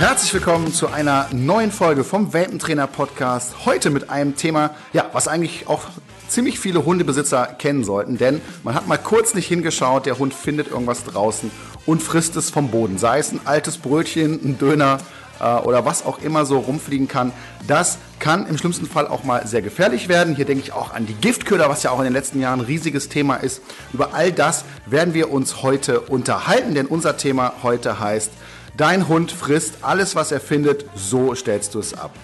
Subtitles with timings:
[0.00, 3.66] Herzlich willkommen zu einer neuen Folge vom Welpentrainer Podcast.
[3.66, 5.82] Heute mit einem Thema, ja, was eigentlich auch
[6.26, 10.68] ziemlich viele Hundebesitzer kennen sollten, denn man hat mal kurz nicht hingeschaut, der Hund findet
[10.68, 11.50] irgendwas draußen
[11.84, 12.96] und frisst es vom Boden.
[12.96, 15.00] Sei es ein altes Brötchen, ein Döner
[15.38, 17.32] äh, oder was auch immer so rumfliegen kann.
[17.66, 20.34] Das kann im schlimmsten Fall auch mal sehr gefährlich werden.
[20.34, 22.66] Hier denke ich auch an die Giftköder, was ja auch in den letzten Jahren ein
[22.66, 23.60] riesiges Thema ist.
[23.92, 28.30] Über all das werden wir uns heute unterhalten, denn unser Thema heute heißt,
[28.76, 32.14] dein Hund frisst alles, was er findet, so stellst du es ab.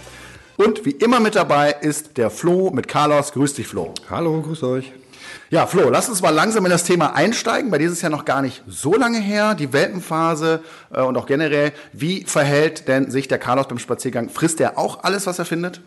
[0.57, 3.33] Und wie immer mit dabei ist der Flo mit Carlos.
[3.33, 3.93] Grüß dich, Flo.
[4.09, 4.93] Hallo, grüß euch.
[5.49, 7.71] Ja, Flo, lass uns mal langsam in das Thema einsteigen.
[7.71, 10.61] Bei dir ist es ja noch gar nicht so lange her, die Welpenphase
[10.93, 11.73] äh, und auch generell.
[11.93, 14.29] Wie verhält denn sich der Carlos beim Spaziergang?
[14.29, 15.81] Frisst er auch alles, was er findet?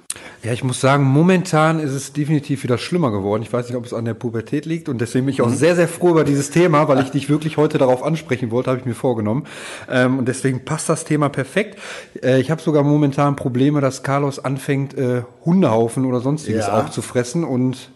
[0.43, 3.43] Ja, ich muss sagen, momentan ist es definitiv wieder schlimmer geworden.
[3.43, 5.55] Ich weiß nicht, ob es an der Pubertät liegt und deswegen bin ich auch mhm.
[5.55, 8.79] sehr, sehr froh über dieses Thema, weil ich dich wirklich heute darauf ansprechen wollte, habe
[8.79, 9.45] ich mir vorgenommen.
[9.89, 11.77] Ähm, und deswegen passt das Thema perfekt.
[12.23, 16.79] Äh, ich habe sogar momentan Probleme, dass Carlos anfängt, äh, Hundehaufen oder sonstiges ja.
[16.79, 17.89] auch zu fressen und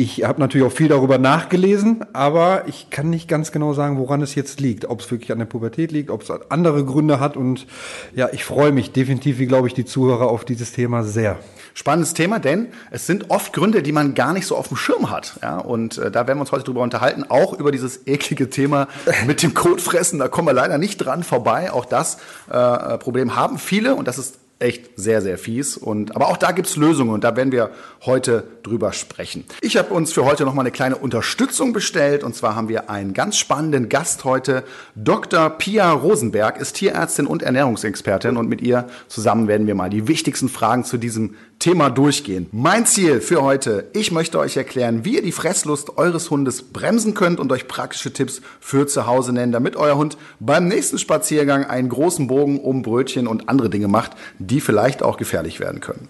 [0.00, 4.22] ich habe natürlich auch viel darüber nachgelesen, aber ich kann nicht ganz genau sagen, woran
[4.22, 4.88] es jetzt liegt.
[4.88, 7.36] Ob es wirklich an der Pubertät liegt, ob es andere Gründe hat.
[7.36, 7.66] Und
[8.14, 11.38] ja, ich freue mich definitiv, wie glaube ich, die Zuhörer auf dieses Thema sehr.
[11.74, 15.10] Spannendes Thema, denn es sind oft Gründe, die man gar nicht so auf dem Schirm
[15.10, 15.38] hat.
[15.42, 18.88] Ja, und äh, da werden wir uns heute drüber unterhalten, auch über dieses eklige Thema
[19.26, 20.18] mit dem Kotfressen.
[20.18, 21.72] Da kommen wir leider nicht dran vorbei.
[21.72, 22.16] Auch das
[22.48, 25.76] äh, Problem haben viele und das ist echt sehr, sehr fies.
[25.76, 27.70] Und, aber auch da gibt's Lösungen und da werden wir
[28.04, 29.44] heute drüber sprechen.
[29.62, 33.14] Ich habe uns für heute nochmal eine kleine Unterstützung bestellt und zwar haben wir einen
[33.14, 34.62] ganz spannenden Gast heute.
[34.94, 35.50] Dr.
[35.50, 40.48] Pia Rosenberg ist Tierärztin und Ernährungsexpertin und mit ihr zusammen werden wir mal die wichtigsten
[40.48, 42.46] Fragen zu diesem Thema durchgehen.
[42.52, 47.12] Mein Ziel für heute, ich möchte euch erklären, wie ihr die Fresslust eures Hundes bremsen
[47.12, 51.64] könnt und euch praktische Tipps für zu Hause nennen, damit euer Hund beim nächsten Spaziergang
[51.64, 56.08] einen großen Bogen um Brötchen und andere Dinge macht, die vielleicht auch gefährlich werden können.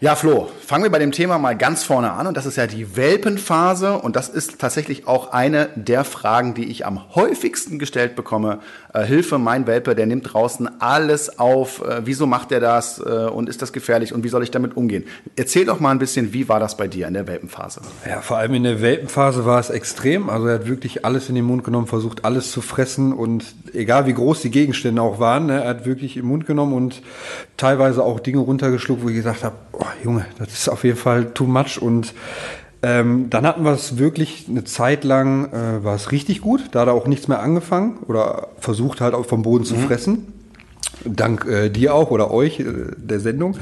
[0.00, 2.66] Ja, Flo, fangen wir bei dem Thema mal ganz vorne an und das ist ja
[2.66, 8.16] die Welpenphase und das ist tatsächlich auch eine der Fragen, die ich am häufigsten gestellt
[8.16, 8.58] bekomme.
[8.92, 11.82] Äh, Hilfe, mein Welpe, der nimmt draußen alles auf.
[11.82, 14.76] Äh, wieso macht er das äh, und ist das gefährlich und wie soll ich damit
[14.76, 15.04] umgehen?
[15.36, 17.80] Erzähl doch mal ein bisschen, wie war das bei dir in der Welpenphase?
[18.06, 20.28] Ja, vor allem in der Welpenphase war es extrem.
[20.28, 23.42] Also er hat wirklich alles in den Mund genommen, versucht alles zu fressen und
[23.72, 27.00] egal wie groß die Gegenstände auch waren, ne, er hat wirklich im Mund genommen und
[27.56, 31.32] teilweise auch Dinge runtergeschluckt, wo ich gesagt habe, oh, Junge, das ist auf jeden Fall
[31.32, 32.14] too much und
[32.82, 36.60] ähm, dann hatten wir es wirklich eine Zeit lang, äh, war es richtig gut.
[36.70, 39.80] Da hat er auch nichts mehr angefangen oder versucht halt auch vom Boden zu mhm.
[39.80, 40.32] fressen.
[41.04, 42.64] Dank äh, dir auch oder euch, äh,
[42.96, 43.56] der Sendung.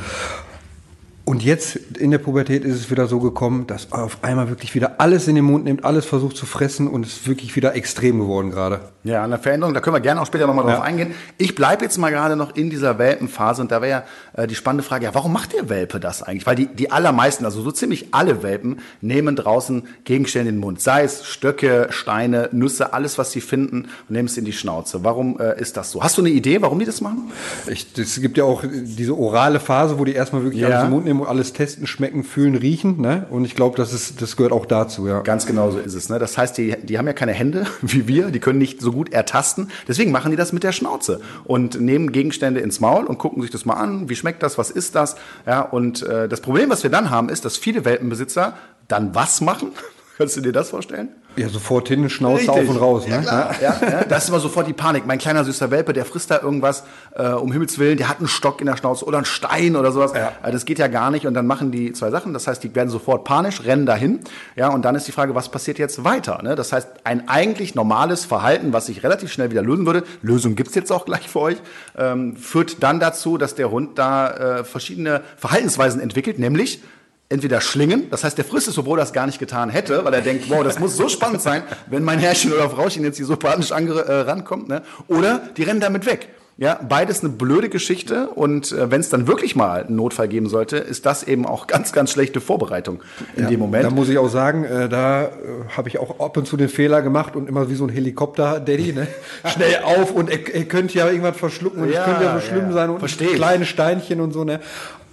[1.29, 4.77] Und jetzt in der Pubertät ist es wieder so gekommen, dass er auf einmal wirklich
[4.77, 7.75] wieder alles in den Mund nimmt, alles versucht zu fressen und es ist wirklich wieder
[7.75, 8.79] extrem geworden gerade.
[9.03, 10.83] Ja, eine Veränderung, da können wir gerne auch später nochmal drauf ja.
[10.83, 11.17] eingehen.
[11.37, 14.05] Ich bleibe jetzt mal gerade noch in dieser Welpenphase und da wäre
[14.37, 16.47] ja äh, die spannende Frage, ja, warum macht der Welpe das eigentlich?
[16.47, 20.81] Weil die, die allermeisten, also so ziemlich alle Welpen, nehmen draußen Gegenstände in den Mund.
[20.81, 25.03] Sei es Stöcke, Steine, Nüsse, alles, was sie finden und nehmen es in die Schnauze.
[25.03, 26.05] Warum äh, ist das so?
[26.05, 27.33] Hast du eine Idee, warum die das machen?
[27.67, 30.69] es gibt ja auch diese orale Phase, wo die erstmal wirklich ja.
[30.69, 33.01] alles im Mund nehmen Alles testen, schmecken, fühlen, riechen.
[33.01, 33.27] Ne?
[33.31, 35.07] Und ich glaube, das, das gehört auch dazu.
[35.07, 35.21] Ja.
[35.21, 36.09] Ganz genau so ist es.
[36.09, 36.19] Ne?
[36.19, 39.13] Das heißt, die, die haben ja keine Hände wie wir, die können nicht so gut
[39.13, 39.71] ertasten.
[39.89, 43.51] Deswegen machen die das mit der Schnauze und nehmen Gegenstände ins Maul und gucken sich
[43.51, 44.09] das mal an.
[44.09, 44.59] Wie schmeckt das?
[44.59, 45.17] Was ist das?
[45.47, 48.55] Ja, und äh, das Problem, was wir dann haben, ist, dass viele Welpenbesitzer
[48.89, 49.73] dann was machen?
[50.19, 51.09] Kannst du dir das vorstellen?
[51.37, 52.55] Ja, sofort hin, Schnauze Richtig.
[52.55, 53.07] auf und raus.
[53.07, 53.23] Ne?
[53.25, 55.07] Ja, ja, ja, das ist immer sofort die Panik.
[55.07, 58.29] Mein kleiner süßer Welpe, der frisst da irgendwas, äh, um Himmels Willen, der hat einen
[58.29, 60.13] Stock in der Schnauze oder einen Stein oder sowas.
[60.15, 60.33] Ja.
[60.43, 61.27] Äh, das geht ja gar nicht.
[61.27, 62.33] Und dann machen die zwei Sachen.
[62.33, 64.21] Das heißt, die werden sofort panisch, rennen dahin.
[64.55, 66.41] Ja, und dann ist die Frage, was passiert jetzt weiter?
[66.43, 66.55] Ne?
[66.55, 70.75] Das heißt, ein eigentlich normales Verhalten, was sich relativ schnell wieder lösen würde, Lösung gibt's
[70.75, 71.57] jetzt auch gleich für euch,
[71.99, 76.81] ähm, führt dann dazu, dass der Hund da äh, verschiedene Verhaltensweisen entwickelt, nämlich
[77.29, 80.15] entweder schlingen, das heißt, der frisst es, obwohl er das gar nicht getan hätte, weil
[80.15, 83.27] er denkt, wow, das muss so spannend sein, wenn mein Herrchen oder Frauchen jetzt hier
[83.27, 84.83] so panisch äh, rankommt, ne?
[85.09, 86.29] oder die rennen damit weg.
[86.59, 90.49] Ja, beides eine blöde Geschichte und äh, wenn es dann wirklich mal einen Notfall geben
[90.49, 93.03] sollte, ist das eben auch ganz, ganz schlechte Vorbereitung
[93.37, 93.85] in ja, dem Moment.
[93.85, 95.29] Da muss ich auch sagen, äh, da äh,
[95.77, 98.95] habe ich auch ab und zu den Fehler gemacht und immer wie so ein Helikopter-Daddy,
[98.95, 99.07] ne?
[99.45, 102.47] schnell auf und er, er könnte ja irgendwas verschlucken und ja, es könnte ja so
[102.47, 104.61] schlimm ja, sein und kleine Steinchen und so, ne?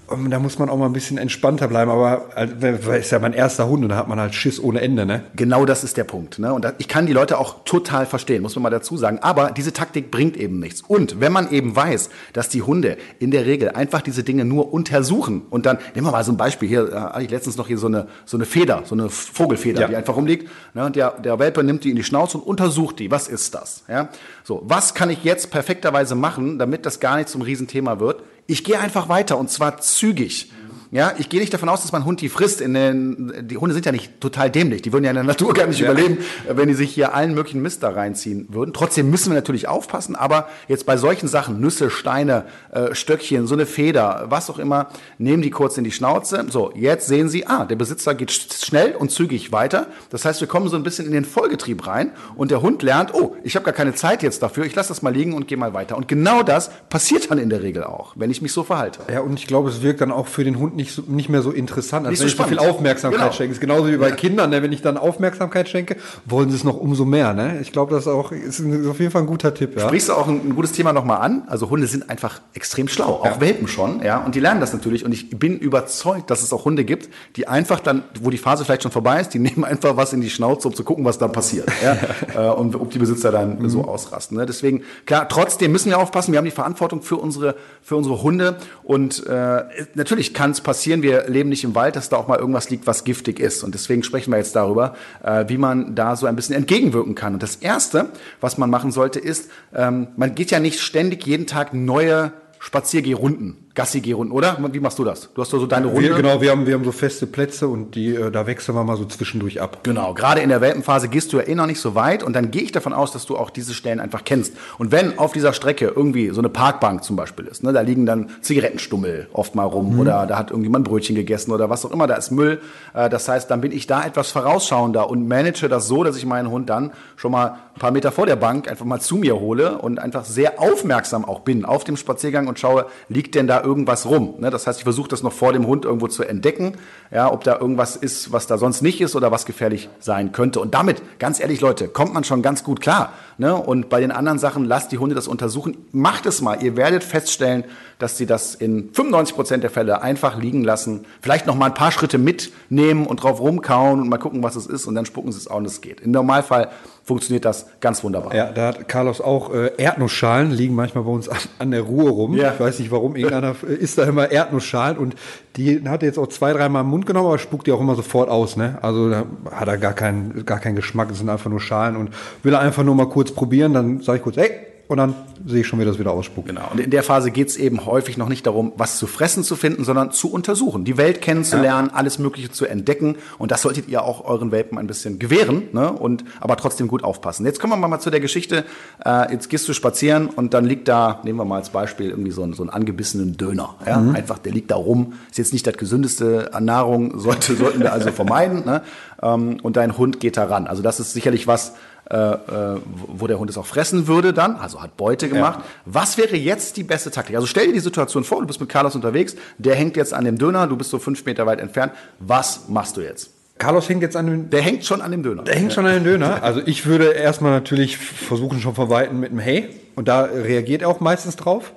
[0.08, 3.34] Und da muss man auch mal ein bisschen entspannter bleiben, aber äh, ist ja mein
[3.34, 5.24] erster Hund und da hat man halt Schiss ohne Ende, ne?
[5.36, 6.40] Genau das ist der Punkt.
[6.40, 6.54] Ne?
[6.54, 9.20] Und ich kann die Leute auch total verstehen, muss man mal dazu sagen.
[9.22, 10.82] Aber diese Taktik bringt eben nichts.
[10.82, 14.74] Und wenn man eben weiß, dass die Hunde in der Regel einfach diese Dinge nur
[14.74, 17.68] untersuchen und dann, nehmen wir mal so ein Beispiel, hier äh, hatte ich letztens noch
[17.68, 19.88] hier so eine, so eine Feder, so eine Vogelfeder, ja.
[19.88, 20.50] die einfach rumliegt.
[20.74, 20.86] Ne?
[20.86, 23.10] Und der, der Welpe nimmt die in die Schnauze und untersucht die.
[23.10, 23.84] Was ist das?
[23.88, 24.10] Ja?
[24.44, 28.22] So, was kann ich jetzt perfekterweise machen, damit das gar nicht zum Riesenthema wird?
[28.48, 30.52] Ich gehe einfach weiter und zwar zügig.
[30.94, 32.62] Ja, ich gehe nicht davon aus, dass mein Hund die frisst.
[32.62, 34.84] In den, die Hunde sind ja nicht total dämlich.
[34.84, 35.92] Die würden ja in der Natur gar nicht ja.
[35.92, 38.74] überleben, wenn die sich hier allen möglichen Mist da reinziehen würden.
[38.76, 40.16] Trotzdem müssen wir natürlich aufpassen.
[40.16, 44.90] Aber jetzt bei solchen Sachen, Nüsse, Steine, äh, Stöckchen, so eine Feder, was auch immer,
[45.18, 46.46] nehmen die kurz in die Schnauze.
[46.50, 49.88] So, jetzt sehen Sie, ah, der Besitzer geht schnell und zügig weiter.
[50.12, 53.16] Das heißt, wir kommen so ein bisschen in den Vollgetrieb rein und der Hund lernt,
[53.16, 54.66] oh, ich habe gar keine Zeit jetzt dafür.
[54.66, 55.98] Ich lasse das mal liegen und gehe mal weiter.
[55.98, 59.00] Und genau das passiert dann in der Regel auch, wenn ich mich so verhalte.
[59.12, 61.30] Ja, und ich glaube, es wirkt dann auch für den Hund nicht nicht, so, nicht
[61.30, 63.32] mehr so interessant, als nicht wenn so ich so viel Aufmerksamkeit genau.
[63.32, 63.54] schenke.
[63.54, 64.16] ist genauso wie bei ja.
[64.16, 64.62] Kindern, ne?
[64.62, 65.96] wenn ich dann Aufmerksamkeit schenke,
[66.26, 67.34] wollen sie es noch umso mehr.
[67.34, 67.60] Ne?
[67.62, 69.78] Ich glaube, das ist auch ist auf jeden Fall ein guter Tipp.
[69.78, 69.88] Ja?
[69.88, 71.44] Sprichst du auch ein, ein gutes Thema nochmal an?
[71.48, 73.42] Also Hunde sind einfach extrem schlau, auch ja.
[73.42, 75.06] Welpen schon, ja, und die lernen das natürlich.
[75.06, 78.66] Und ich bin überzeugt, dass es auch Hunde gibt, die einfach dann, wo die Phase
[78.66, 81.18] vielleicht schon vorbei ist, die nehmen einfach was in die Schnauze, um zu gucken, was
[81.18, 81.70] da passiert.
[81.84, 81.98] ja?
[82.34, 83.70] Äh, und ob die Besitzer dann mhm.
[83.70, 84.38] so ausrasten.
[84.38, 84.46] Ne?
[84.46, 88.58] Deswegen, klar, trotzdem müssen wir aufpassen, wir haben die Verantwortung für unsere, für unsere Hunde.
[88.84, 89.64] Und äh,
[89.94, 92.70] natürlich kann es passieren, wir wir leben nicht im Wald, dass da auch mal irgendwas
[92.70, 93.64] liegt, was giftig ist.
[93.64, 97.34] Und deswegen sprechen wir jetzt darüber, äh, wie man da so ein bisschen entgegenwirken kann.
[97.34, 98.10] Und das Erste,
[98.42, 103.63] was man machen sollte, ist, ähm, man geht ja nicht ständig jeden Tag neue Spaziergehrunden
[103.76, 104.58] Gassi geh runden, oder?
[104.72, 105.34] Wie machst du das?
[105.34, 106.10] Du hast doch so deine Runde.
[106.10, 108.84] Wir, genau, wir haben, wir haben so feste Plätze und die, äh, da wechseln wir
[108.84, 109.80] mal so zwischendurch ab.
[109.82, 112.52] Genau, gerade in der Welpenphase gehst du ja eh noch nicht so weit und dann
[112.52, 114.54] gehe ich davon aus, dass du auch diese Stellen einfach kennst.
[114.78, 118.06] Und wenn auf dieser Strecke irgendwie so eine Parkbank zum Beispiel ist, ne, da liegen
[118.06, 120.00] dann Zigarettenstummel oft mal rum mhm.
[120.02, 122.62] oder da hat irgendjemand Brötchen gegessen oder was auch immer, da ist Müll.
[122.94, 126.28] Äh, das heißt, dann bin ich da etwas vorausschauender und manage das so, dass ich
[126.28, 129.40] meinen Hund dann schon mal ein paar Meter vor der Bank einfach mal zu mir
[129.40, 133.63] hole und einfach sehr aufmerksam auch bin auf dem Spaziergang und schaue, liegt denn da
[133.64, 134.36] irgendwas rum?
[134.40, 134.50] Ne?
[134.50, 136.74] Das heißt, ich versuche das noch vor dem Hund irgendwo zu entdecken,
[137.12, 140.60] ja, ob da irgendwas ist, was da sonst nicht ist oder was gefährlich sein könnte.
[140.60, 143.14] Und damit, ganz ehrlich, Leute, kommt man schon ganz gut klar.
[143.38, 143.56] Ne?
[143.56, 145.78] Und bei den anderen Sachen, lasst die Hunde das untersuchen.
[145.92, 146.62] Macht es mal.
[146.64, 147.64] Ihr werdet feststellen,
[148.00, 151.06] dass sie das in 95 Prozent der Fälle einfach liegen lassen.
[151.22, 154.68] Vielleicht noch mal ein paar Schritte mitnehmen und drauf rumkauen und mal gucken, was es
[154.68, 154.86] ist.
[154.86, 156.02] Und dann spucken sie es auch und es geht.
[156.02, 156.70] Im Normalfall
[157.04, 158.34] funktioniert das ganz wunderbar.
[158.34, 162.10] Ja, da hat Carlos auch äh, Erdnussschalen, liegen manchmal bei uns an, an der Ruhe
[162.10, 162.36] rum.
[162.36, 162.54] Ja.
[162.54, 165.16] Ich weiß nicht warum, irgendeiner isst da immer Erdnussschalen und
[165.58, 167.96] die hat er jetzt auch zwei, dreimal im Mund genommen, aber spuckt die auch immer
[167.96, 168.56] sofort aus.
[168.56, 168.78] Ne?
[168.82, 172.12] Also da hat er gar keinen, gar keinen Geschmack, das sind einfach nur Schalen und
[172.42, 174.52] will er einfach nur mal kurz probieren, dann sage ich kurz, hey,
[174.88, 175.16] und dann
[175.46, 176.50] sehe ich schon, wie das wieder ausspuckt.
[176.50, 176.70] Genau.
[176.72, 179.56] Und in der Phase geht es eben häufig noch nicht darum, was zu fressen zu
[179.56, 181.98] finden, sondern zu untersuchen, die Welt kennenzulernen, ja.
[181.98, 183.16] alles Mögliche zu entdecken.
[183.38, 185.92] Und das solltet ihr auch euren Welpen ein bisschen gewähren, ne?
[185.92, 187.46] und aber trotzdem gut aufpassen.
[187.46, 188.66] Jetzt kommen wir mal zu der Geschichte.
[189.04, 192.32] Äh, jetzt gehst du spazieren und dann liegt da, nehmen wir mal als Beispiel, irgendwie
[192.32, 193.76] so ein, so ein angebissenen Döner.
[193.86, 194.00] Ja?
[194.00, 194.16] Mhm.
[194.16, 195.14] Einfach, der liegt da rum.
[195.32, 198.66] Ist jetzt nicht das gesündeste an Nahrung, sollte, sollten wir also vermeiden.
[198.66, 198.82] Ne?
[199.22, 200.68] Ähm, und dein Hund geht da ran.
[200.68, 201.74] Also das ist sicherlich was,
[202.10, 205.60] wo der Hund es auch fressen würde dann, also hat Beute gemacht.
[205.60, 205.66] Ja.
[205.86, 207.36] Was wäre jetzt die beste Taktik?
[207.36, 210.26] Also stell dir die Situation vor, du bist mit Carlos unterwegs, der hängt jetzt an
[210.26, 211.94] dem Döner, du bist so fünf Meter weit entfernt.
[212.20, 213.32] Was machst du jetzt?
[213.64, 214.50] Carlos hängt jetzt an dem.
[214.50, 215.44] Der hängt schon an dem Döner.
[215.44, 216.34] Der hängt schon an dem Döner.
[216.44, 219.70] Also ich würde erstmal natürlich versuchen, schon von Weitem mit dem Hey.
[219.96, 221.72] Und da reagiert er auch meistens drauf.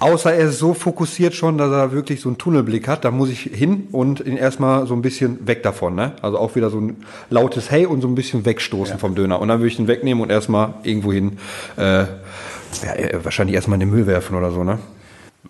[0.00, 3.06] Außer er ist so fokussiert schon, dass er wirklich so einen Tunnelblick hat.
[3.06, 5.94] Da muss ich hin und ihn erstmal so ein bisschen weg davon.
[5.94, 6.12] Ne?
[6.20, 6.96] Also auch wieder so ein
[7.30, 8.98] lautes Hey und so ein bisschen wegstoßen ja.
[8.98, 9.40] vom Döner.
[9.40, 11.38] Und dann würde ich ihn wegnehmen und erstmal irgendwo hin,
[11.76, 12.06] äh, ja,
[13.22, 14.62] wahrscheinlich erstmal in den Müll werfen oder so.
[14.62, 14.78] Ne?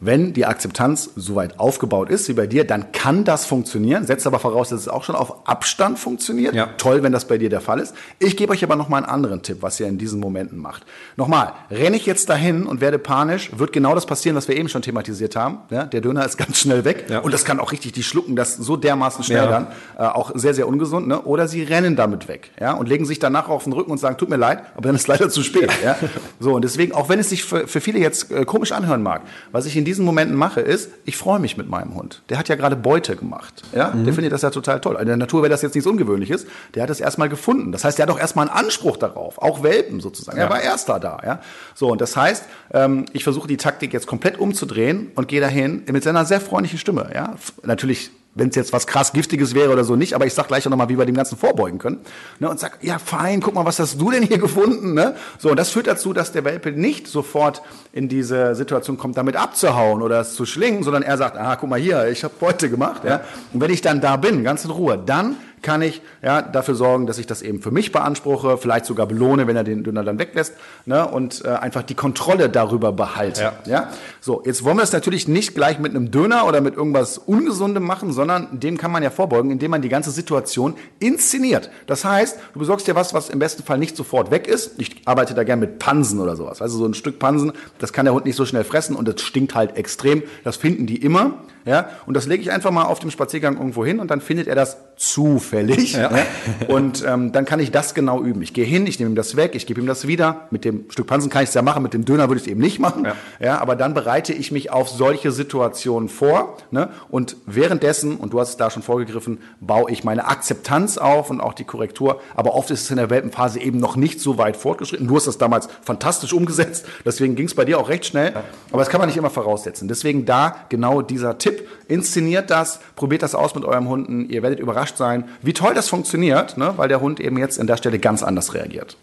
[0.00, 4.04] Wenn die Akzeptanz soweit aufgebaut ist wie bei dir, dann kann das funktionieren.
[4.04, 6.54] Setzt aber voraus, dass es auch schon auf Abstand funktioniert.
[6.54, 6.66] Ja.
[6.78, 7.94] Toll, wenn das bei dir der Fall ist.
[8.18, 10.84] Ich gebe euch aber noch mal einen anderen Tipp, was ihr in diesen Momenten macht.
[11.16, 14.68] Nochmal, renne ich jetzt dahin und werde panisch, wird genau das passieren, was wir eben
[14.68, 15.58] schon thematisiert haben.
[15.70, 17.20] Ja, der Döner ist ganz schnell weg ja.
[17.20, 19.68] und das kann auch richtig, die schlucken das so dermaßen schnell dann.
[19.96, 21.06] Äh, auch sehr, sehr ungesund.
[21.06, 21.22] Ne?
[21.22, 22.72] Oder sie rennen damit weg ja?
[22.72, 25.06] und legen sich danach auf den Rücken und sagen, tut mir leid, aber dann ist
[25.06, 25.70] leider zu spät.
[25.84, 25.96] Ja?
[26.40, 29.22] So, und deswegen, auch wenn es sich für, für viele jetzt äh, komisch anhören mag,
[29.52, 32.22] was ich in in diesen Momenten mache, ist, ich freue mich mit meinem Hund.
[32.30, 33.62] Der hat ja gerade Beute gemacht.
[33.74, 33.90] Ja?
[33.90, 34.06] Mhm.
[34.06, 34.96] Der findet das ja total toll.
[34.98, 36.46] In der Natur wäre das jetzt nichts Ungewöhnliches.
[36.74, 37.70] Der hat es erstmal gefunden.
[37.70, 39.36] Das heißt, der hat auch erstmal einen Anspruch darauf.
[39.42, 40.38] Auch Welpen sozusagen.
[40.38, 40.44] Ja.
[40.44, 41.20] Er war erster da.
[41.22, 41.40] Ja?
[41.74, 45.82] So, und das heißt, ähm, ich versuche die Taktik jetzt komplett umzudrehen und gehe dahin
[45.92, 47.10] mit seiner sehr freundlichen Stimme.
[47.14, 47.34] Ja?
[47.62, 50.66] Natürlich wenn es jetzt was krass Giftiges wäre oder so nicht, aber ich sag gleich
[50.66, 52.00] auch nochmal, wie wir dem Ganzen vorbeugen können.
[52.40, 54.94] Ne, und sag, ja fein, guck mal, was hast du denn hier gefunden?
[54.94, 55.14] Ne?
[55.38, 57.62] So, und das führt dazu, dass der Welpe nicht sofort
[57.92, 61.70] in diese Situation kommt, damit abzuhauen oder es zu schlingen, sondern er sagt, ah, guck
[61.70, 63.04] mal hier, ich habe heute gemacht.
[63.04, 63.20] Ja?
[63.52, 67.08] Und wenn ich dann da bin, ganz in Ruhe, dann kann ich ja, dafür sorgen,
[67.08, 70.20] dass ich das eben für mich beanspruche, vielleicht sogar belohne, wenn er den Döner dann
[70.20, 70.54] weglässt
[70.86, 73.42] ne, und äh, einfach die Kontrolle darüber behalte.
[73.42, 73.52] Ja.
[73.66, 73.88] ja.
[74.20, 77.82] So, jetzt wollen wir es natürlich nicht gleich mit einem Döner oder mit irgendwas Ungesundem
[77.82, 81.70] machen, sondern dem kann man ja vorbeugen, indem man die ganze Situation inszeniert.
[81.86, 84.78] Das heißt, du besorgst dir was, was im besten Fall nicht sofort weg ist.
[84.78, 86.62] Ich arbeite da gern mit Pansen oder sowas.
[86.62, 89.22] Also so ein Stück Pansen, das kann der Hund nicht so schnell fressen und das
[89.22, 90.22] stinkt halt extrem.
[90.44, 91.38] Das finden die immer.
[91.64, 94.48] Ja, und das lege ich einfach mal auf dem Spaziergang irgendwo hin und dann findet
[94.48, 95.94] er das zufällig.
[95.94, 96.10] Ja.
[96.14, 96.26] Ja?
[96.68, 98.42] Und ähm, dann kann ich das genau üben.
[98.42, 100.48] Ich gehe hin, ich nehme ihm das weg, ich gebe ihm das wieder.
[100.50, 102.50] Mit dem Stück Pansen kann ich es ja machen, mit dem Döner würde ich es
[102.50, 103.04] eben nicht machen.
[103.04, 103.14] Ja.
[103.40, 106.58] ja, aber dann bereite ich mich auf solche Situationen vor.
[106.70, 106.90] Ne?
[107.10, 111.40] Und währenddessen, und du hast es da schon vorgegriffen, baue ich meine Akzeptanz auf und
[111.40, 112.20] auch die Korrektur.
[112.34, 115.06] Aber oft ist es in der Welpenphase eben noch nicht so weit fortgeschritten.
[115.06, 118.34] Du hast das damals fantastisch umgesetzt, deswegen ging es bei dir auch recht schnell.
[118.70, 119.88] Aber das kann man nicht immer voraussetzen.
[119.88, 124.42] Deswegen da genau dieser Tipp Tipp, inszeniert das, probiert das aus mit eurem Hunden, ihr
[124.42, 126.74] werdet überrascht sein, wie toll das funktioniert, ne?
[126.76, 128.96] weil der Hund eben jetzt an der Stelle ganz anders reagiert.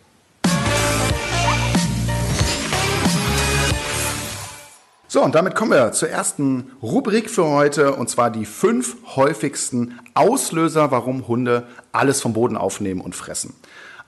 [5.08, 10.00] So, und damit kommen wir zur ersten Rubrik für heute, und zwar die fünf häufigsten
[10.14, 13.54] Auslöser, warum Hunde alles vom Boden aufnehmen und fressen.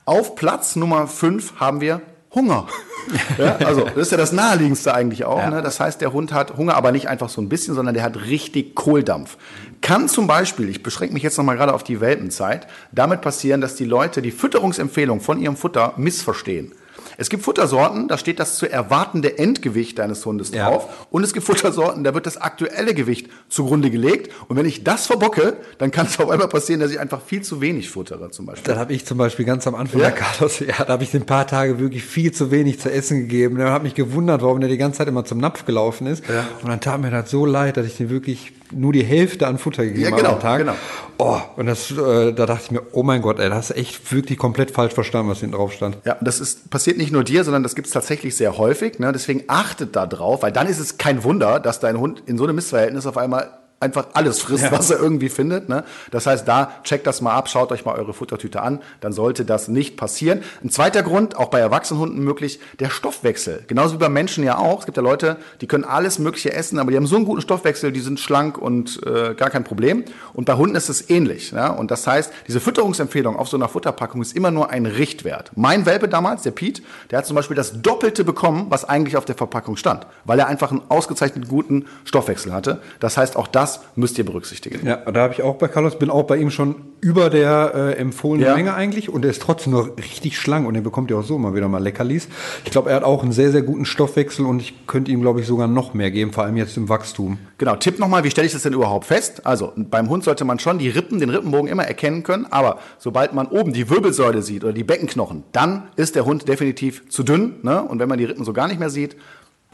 [0.05, 2.01] Auf Platz Nummer fünf haben wir
[2.33, 2.67] Hunger.
[3.37, 5.39] ja, also das ist ja das Naheliegendste eigentlich auch.
[5.39, 5.49] Ja.
[5.49, 5.61] Ne?
[5.61, 8.25] Das heißt, der Hund hat Hunger, aber nicht einfach so ein bisschen, sondern der hat
[8.25, 9.37] richtig Kohldampf.
[9.81, 13.75] Kann zum Beispiel, ich beschränke mich jetzt nochmal gerade auf die Welpenzeit, damit passieren, dass
[13.75, 16.73] die Leute die Fütterungsempfehlung von ihrem Futter missverstehen.
[17.17, 20.69] Es gibt Futtersorten, da steht das zu erwartende Endgewicht deines Hundes ja.
[20.69, 21.07] drauf.
[21.11, 24.31] Und es gibt Futtersorten, da wird das aktuelle Gewicht zugrunde gelegt.
[24.47, 27.41] Und wenn ich das verbocke, dann kann es auf einmal passieren, dass ich einfach viel
[27.41, 28.71] zu wenig futtere, zum Beispiel.
[28.71, 30.09] Dann habe ich zum Beispiel ganz am Anfang ja.
[30.09, 33.21] der Carlos, ja, da habe ich den paar Tage wirklich viel zu wenig zu essen
[33.21, 33.57] gegeben.
[33.57, 36.23] Dann habe mich gewundert, warum der die ganze Zeit immer zum Napf gelaufen ist.
[36.27, 36.47] Ja.
[36.61, 39.57] Und dann tat mir das so leid, dass ich den wirklich nur die Hälfte an
[39.57, 40.59] Futter gegeben ja, genau, am Tag.
[40.59, 40.75] Genau.
[41.17, 44.11] Oh, und das, äh, da dachte ich mir, oh mein Gott, ey, das hast echt
[44.11, 45.97] wirklich komplett falsch verstanden, was hinten drauf stand.
[46.05, 48.99] Ja, das ist, passiert nicht nur dir, sondern das gibt es tatsächlich sehr häufig.
[48.99, 49.11] Ne?
[49.11, 52.45] Deswegen achtet da drauf, weil dann ist es kein Wunder, dass dein Hund in so
[52.45, 53.42] einem Missverhältnis auf einmal
[53.83, 54.71] einfach alles frisst, ja.
[54.71, 55.69] was er irgendwie findet.
[55.69, 55.83] Ne?
[56.11, 59.45] Das heißt, da checkt das mal ab, schaut euch mal eure Futtertüte an, dann sollte
[59.45, 60.41] das nicht passieren.
[60.63, 63.63] Ein zweiter Grund, auch bei Erwachsenenhunden möglich, der Stoffwechsel.
[63.67, 64.79] Genauso wie bei Menschen ja auch.
[64.79, 67.41] Es gibt ja Leute, die können alles Mögliche essen, aber die haben so einen guten
[67.41, 70.05] Stoffwechsel, die sind schlank und äh, gar kein Problem.
[70.33, 71.51] Und bei Hunden ist es ähnlich.
[71.51, 71.67] Ja?
[71.67, 75.51] Und das heißt, diese Fütterungsempfehlung auf so einer Futterpackung ist immer nur ein Richtwert.
[75.55, 79.25] Mein Welpe damals, der Pete, der hat zum Beispiel das Doppelte bekommen, was eigentlich auf
[79.25, 82.81] der Verpackung stand, weil er einfach einen ausgezeichnet guten Stoffwechsel hatte.
[82.99, 84.85] Das heißt, auch das müsst ihr berücksichtigen.
[84.85, 87.93] Ja, da habe ich auch bei Carlos, bin auch bei ihm schon über der äh,
[87.93, 88.55] empfohlenen ja.
[88.55, 91.37] Menge eigentlich und er ist trotzdem noch richtig schlank und er bekommt ja auch so
[91.37, 92.27] mal wieder mal Leckerlis.
[92.65, 95.41] Ich glaube, er hat auch einen sehr, sehr guten Stoffwechsel und ich könnte ihm, glaube
[95.41, 97.37] ich, sogar noch mehr geben, vor allem jetzt im Wachstum.
[97.57, 99.45] Genau, Tipp nochmal, wie stelle ich das denn überhaupt fest?
[99.45, 103.33] Also beim Hund sollte man schon die Rippen, den Rippenbogen immer erkennen können, aber sobald
[103.33, 107.55] man oben die Wirbelsäule sieht oder die Beckenknochen, dann ist der Hund definitiv zu dünn.
[107.63, 107.81] Ne?
[107.81, 109.15] Und wenn man die Rippen so gar nicht mehr sieht,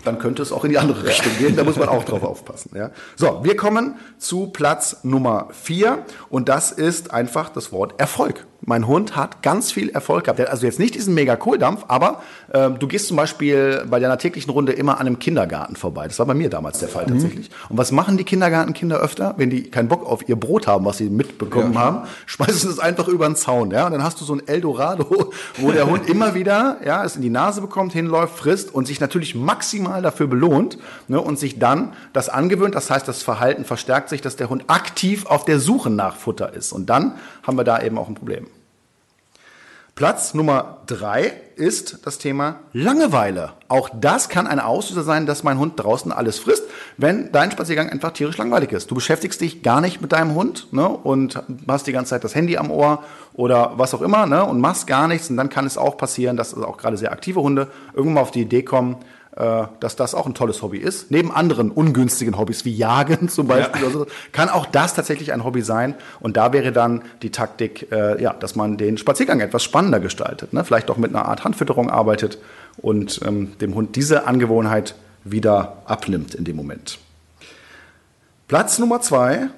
[0.04, 1.56] dann könnte es auch in die andere Richtung gehen.
[1.56, 2.72] Da muss man auch drauf aufpassen.
[2.76, 2.92] Ja.
[3.16, 8.46] So, wir kommen zu Platz Nummer vier und das ist einfach das Wort Erfolg.
[8.62, 10.40] Mein Hund hat ganz viel Erfolg gehabt.
[10.42, 14.52] Also jetzt nicht diesen mega Kohldampf, aber äh, du gehst zum Beispiel bei deiner täglichen
[14.52, 16.08] Runde immer an einem Kindergarten vorbei.
[16.08, 17.14] Das war bei mir damals der Fall mhm.
[17.14, 17.50] tatsächlich.
[17.70, 20.98] Und was machen die Kindergartenkinder öfter, wenn die keinen Bock auf ihr Brot haben, was
[20.98, 21.80] sie mitbekommen ja.
[21.80, 22.08] haben?
[22.26, 23.72] Schmeißen sie es einfach über den Zaun.
[23.72, 23.86] Ja?
[23.86, 27.22] Und dann hast du so ein Eldorado, wo der Hund immer wieder ja, es in
[27.22, 31.94] die Nase bekommt, hinläuft, frisst und sich natürlich maximal dafür belohnt ne, und sich dann
[32.12, 32.76] das angewöhnt.
[32.76, 36.54] Das heißt, das Verhalten verstärkt sich, dass der Hund aktiv auf der Suche nach Futter
[36.54, 36.74] ist.
[36.74, 38.48] Und dann haben wir da eben auch ein Problem.
[40.00, 43.52] Platz Nummer drei ist das Thema Langeweile.
[43.68, 46.64] Auch das kann ein Auslöser sein, dass mein Hund draußen alles frisst,
[46.96, 48.90] wenn dein Spaziergang einfach tierisch langweilig ist.
[48.90, 52.34] Du beschäftigst dich gar nicht mit deinem Hund ne, und hast die ganze Zeit das
[52.34, 53.04] Handy am Ohr
[53.34, 55.30] oder was auch immer ne, und machst gar nichts.
[55.30, 58.32] Und dann kann es auch passieren, dass auch gerade sehr aktive Hunde irgendwann mal auf
[58.32, 58.96] die Idee kommen,
[59.36, 61.12] dass das auch ein tolles Hobby ist.
[61.12, 63.90] Neben anderen ungünstigen Hobbys wie Jagen zum Beispiel, ja.
[63.90, 65.96] so, kann auch das tatsächlich ein Hobby sein.
[66.20, 70.52] Und da wäre dann die Taktik, äh, ja, dass man den Spaziergang etwas spannender gestaltet.
[70.52, 70.64] Ne?
[70.66, 72.40] Vielleicht auch mit einer Art Handfütterung arbeitet
[72.78, 76.98] und ähm, dem Hund diese Angewohnheit wieder abnimmt in dem Moment.
[78.48, 79.50] Platz Nummer zwei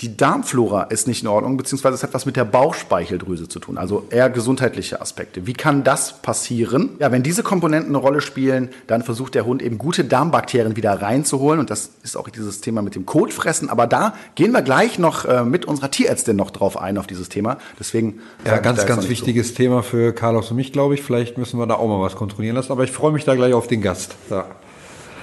[0.00, 3.78] die Darmflora ist nicht in Ordnung, beziehungsweise es hat was mit der Bauchspeicheldrüse zu tun,
[3.78, 5.46] also eher gesundheitliche Aspekte.
[5.46, 6.90] Wie kann das passieren?
[7.00, 11.02] Ja, wenn diese Komponenten eine Rolle spielen, dann versucht der Hund eben gute Darmbakterien wieder
[11.02, 13.70] reinzuholen und das ist auch dieses Thema mit dem Kotfressen.
[13.70, 17.28] Aber da gehen wir gleich noch äh, mit unserer Tierärztin noch drauf ein auf dieses
[17.28, 17.58] Thema.
[17.80, 19.54] Deswegen ja, ganz, ganz wichtiges so.
[19.54, 21.02] Thema für Carlos und mich, glaube ich.
[21.02, 22.70] Vielleicht müssen wir da auch mal was kontrollieren lassen.
[22.70, 24.14] Aber ich freue mich da gleich auf den Gast.
[24.30, 24.46] Ja.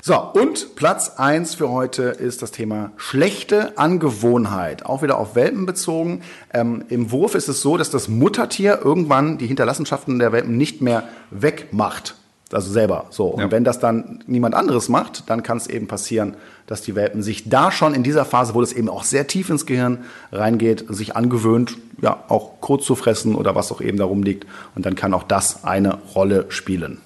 [0.08, 4.86] So, und Platz eins für heute ist das Thema schlechte Angewohnheit.
[4.86, 6.22] Auch wieder auf Welpen bezogen.
[6.54, 10.80] Ähm, Im Wurf ist es so, dass das Muttertier irgendwann die Hinterlassenschaften der Welpen nicht
[10.80, 12.14] mehr wegmacht.
[12.52, 13.08] Also selber.
[13.10, 13.30] So.
[13.30, 13.52] Und ja.
[13.52, 17.50] wenn das dann niemand anderes macht, dann kann es eben passieren, dass die Welpen sich
[17.50, 21.16] da schon in dieser Phase, wo das eben auch sehr tief ins Gehirn reingeht, sich
[21.16, 24.46] angewöhnt, ja, auch kurz zu fressen oder was auch eben darum liegt.
[24.76, 27.02] Und dann kann auch das eine Rolle spielen.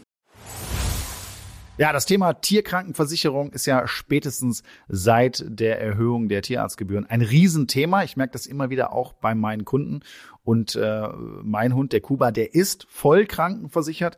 [1.80, 8.04] Ja, das Thema Tierkrankenversicherung ist ja spätestens seit der Erhöhung der Tierarztgebühren ein Riesenthema.
[8.04, 10.02] Ich merke das immer wieder auch bei meinen Kunden.
[10.44, 11.08] Und äh,
[11.42, 14.18] mein Hund, der Kuba, der ist voll krankenversichert.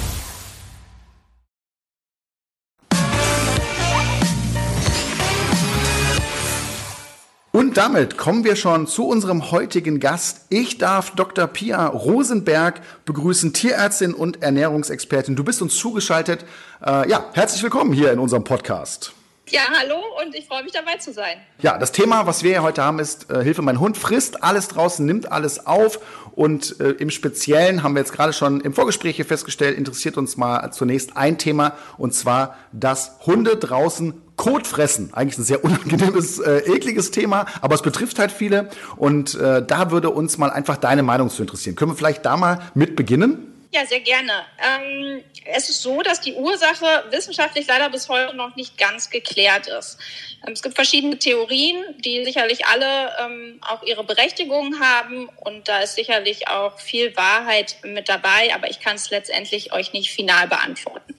[7.61, 10.47] Und damit kommen wir schon zu unserem heutigen Gast.
[10.49, 11.45] Ich darf Dr.
[11.45, 15.35] Pia Rosenberg begrüßen, Tierärztin und Ernährungsexpertin.
[15.35, 16.43] Du bist uns zugeschaltet.
[16.83, 19.13] Äh, ja, herzlich willkommen hier in unserem Podcast.
[19.47, 21.37] Ja, hallo und ich freue mich dabei zu sein.
[21.61, 25.05] Ja, das Thema, was wir heute haben, ist äh, Hilfe, mein Hund frisst alles draußen,
[25.05, 25.99] nimmt alles auf
[26.33, 30.35] und äh, im Speziellen haben wir jetzt gerade schon im Vorgespräch hier festgestellt, interessiert uns
[30.35, 35.13] mal zunächst ein Thema und zwar, dass Hunde draußen Kot fressen.
[35.13, 39.91] Eigentlich ein sehr unangenehmes, äh, ekliges Thema, aber es betrifft halt viele und äh, da
[39.91, 41.75] würde uns mal einfach deine Meinung zu interessieren.
[41.75, 43.50] Können wir vielleicht da mal mit beginnen?
[43.73, 44.33] Ja, sehr gerne.
[44.59, 49.67] Ähm, es ist so, dass die Ursache wissenschaftlich leider bis heute noch nicht ganz geklärt
[49.67, 49.97] ist.
[50.45, 55.79] Ähm, es gibt verschiedene Theorien, die sicherlich alle ähm, auch ihre Berechtigung haben und da
[55.79, 60.49] ist sicherlich auch viel Wahrheit mit dabei, aber ich kann es letztendlich euch nicht final
[60.49, 61.15] beantworten.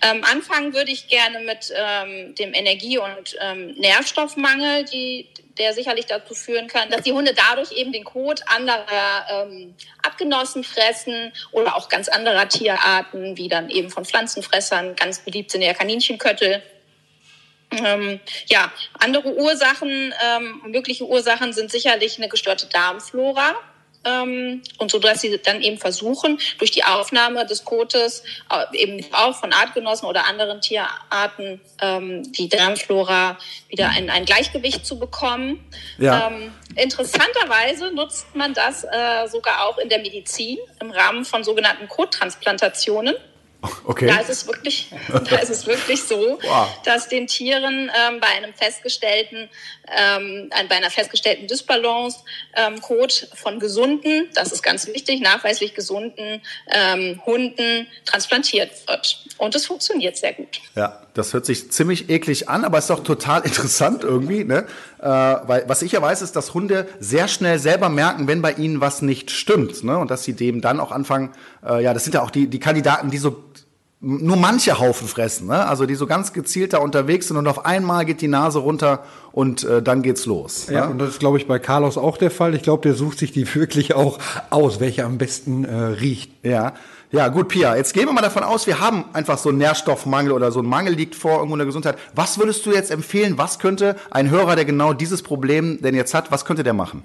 [0.00, 5.28] Ähm, anfangen würde ich gerne mit ähm, dem Energie- und ähm, Nährstoffmangel, die
[5.60, 10.64] der sicherlich dazu führen kann, dass die Hunde dadurch eben den Kot anderer ähm, Abgenossen
[10.64, 14.96] fressen oder auch ganz anderer Tierarten, wie dann eben von Pflanzenfressern.
[14.96, 16.62] Ganz beliebt sind ja Kaninchenköttel.
[17.72, 23.54] Ähm, ja, andere Ursachen, ähm, mögliche Ursachen sind sicherlich eine gestörte Darmflora
[24.02, 29.36] und so dass sie dann eben versuchen, durch die Aufnahme des Kotes äh, eben auch
[29.36, 35.64] von Artgenossen oder anderen Tierarten ähm, die Darmflora wieder in ein Gleichgewicht zu bekommen.
[35.98, 36.28] Ja.
[36.28, 41.88] Ähm, interessanterweise nutzt man das äh, sogar auch in der Medizin im Rahmen von sogenannten
[41.88, 43.16] Kottransplantationen.
[43.84, 44.06] Okay.
[44.06, 46.68] Da ist es wirklich, da ist es wirklich so, wow.
[46.84, 49.50] dass den Tieren ähm, bei einem festgestellten,
[49.96, 52.20] ähm, bei einer festgestellten Dysbalance
[52.54, 52.80] ähm,
[53.34, 59.24] von gesunden, das ist ganz wichtig, nachweislich gesunden ähm, Hunden transplantiert wird.
[59.38, 60.60] Und es funktioniert sehr gut.
[60.74, 64.66] Ja, das hört sich ziemlich eklig an, aber ist doch total interessant irgendwie, ne?
[64.98, 68.52] Äh, weil was ich ja weiß, ist, dass Hunde sehr schnell selber merken, wenn bei
[68.52, 69.98] ihnen was nicht stimmt, ne?
[69.98, 71.32] Und dass sie dem dann auch anfangen,
[71.66, 73.44] äh, ja, das sind ja auch die, die Kandidaten, die so
[74.02, 75.66] nur manche Haufen fressen, ne?
[75.66, 79.04] also die so ganz gezielt da unterwegs sind und auf einmal geht die Nase runter
[79.30, 80.68] und äh, dann geht's los.
[80.70, 80.92] Ja, ne?
[80.92, 82.54] und das ist, glaube ich, bei Carlos auch der Fall.
[82.54, 86.32] Ich glaube, der sucht sich die wirklich auch aus, welche am besten äh, riecht.
[86.42, 86.72] Ja.
[87.12, 90.30] Ja, gut, Pia, jetzt gehen wir mal davon aus, wir haben einfach so einen Nährstoffmangel
[90.30, 91.98] oder so ein Mangel liegt vor irgendwo in der Gesundheit.
[92.14, 93.36] Was würdest du jetzt empfehlen?
[93.36, 97.02] Was könnte ein Hörer, der genau dieses Problem denn jetzt hat, was könnte der machen?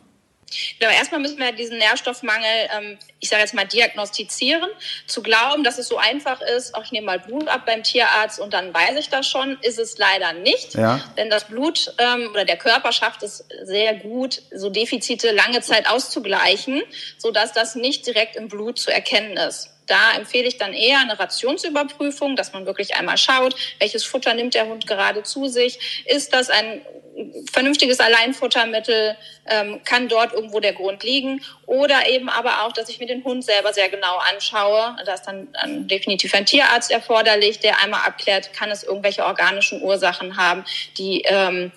[0.80, 4.70] Genau, erstmal müssen wir diesen Nährstoffmangel, ähm, ich sage jetzt mal, diagnostizieren.
[5.08, 8.40] Zu glauben, dass es so einfach ist, auch ich nehme mal Blut ab beim Tierarzt
[8.40, 10.76] und dann weiß ich das schon, ist es leider nicht.
[10.76, 11.02] Ja.
[11.18, 15.90] Denn das Blut ähm, oder der Körper schafft es sehr gut, so Defizite lange Zeit
[15.90, 16.84] auszugleichen,
[17.18, 19.72] sodass das nicht direkt im Blut zu erkennen ist.
[19.88, 24.56] Da empfehle ich dann eher eine Rationsüberprüfung, dass man wirklich einmal schaut, welches Futter nimmt
[24.56, 26.04] der Hund gerade zu sich.
[26.06, 26.82] Ist das ein
[27.52, 31.42] vernünftiges Alleinfuttermittel, ähm, kann dort irgendwo der Grund liegen.
[31.66, 34.96] Oder eben aber auch, dass ich mir den Hund selber sehr genau anschaue.
[35.06, 39.82] Da ist dann, dann definitiv ein Tierarzt erforderlich, der einmal abklärt, kann es irgendwelche organischen
[39.82, 40.66] Ursachen haben,
[40.98, 41.72] die ähm,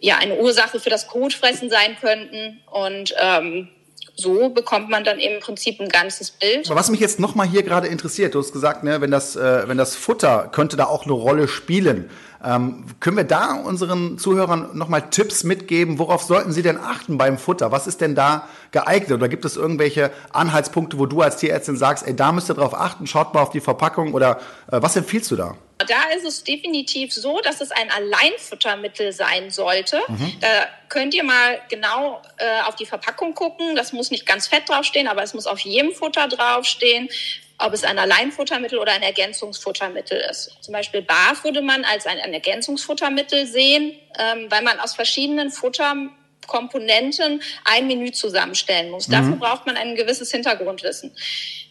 [0.00, 2.60] ja eine Ursache für das Kotfressen sein könnten.
[2.70, 3.68] Und ähm,
[4.16, 6.66] so bekommt man dann im Prinzip ein ganzes Bild.
[6.66, 9.68] Aber was mich jetzt nochmal hier gerade interessiert, du hast gesagt, ne, wenn das, äh,
[9.68, 12.10] wenn das Futter könnte da auch eine Rolle spielen.
[12.44, 15.98] Ähm, können wir da unseren Zuhörern nochmal Tipps mitgeben?
[15.98, 17.72] Worauf sollten sie denn achten beim Futter?
[17.72, 19.12] Was ist denn da geeignet?
[19.12, 22.74] Oder gibt es irgendwelche Anhaltspunkte, wo du als Tierärztin sagst, ey, da müsst ihr drauf
[22.74, 25.56] achten, schaut mal auf die Verpackung oder äh, was empfiehlst du da?
[25.78, 30.00] Da ist es definitiv so, dass es ein Alleinfuttermittel sein sollte.
[30.08, 30.32] Mhm.
[30.40, 30.48] Da
[30.88, 33.76] könnt ihr mal genau äh, auf die Verpackung gucken.
[33.76, 37.10] Das muss nicht ganz fett draufstehen, aber es muss auf jedem Futter draufstehen
[37.58, 40.56] ob es ein Alleinfuttermittel oder ein Ergänzungsfuttermittel ist.
[40.60, 45.50] Zum Beispiel BAF würde man als ein, ein Ergänzungsfuttermittel sehen, ähm, weil man aus verschiedenen
[45.50, 49.08] Futterkomponenten ein Menü zusammenstellen muss.
[49.08, 49.12] Mhm.
[49.12, 51.14] Dafür braucht man ein gewisses Hintergrundwissen.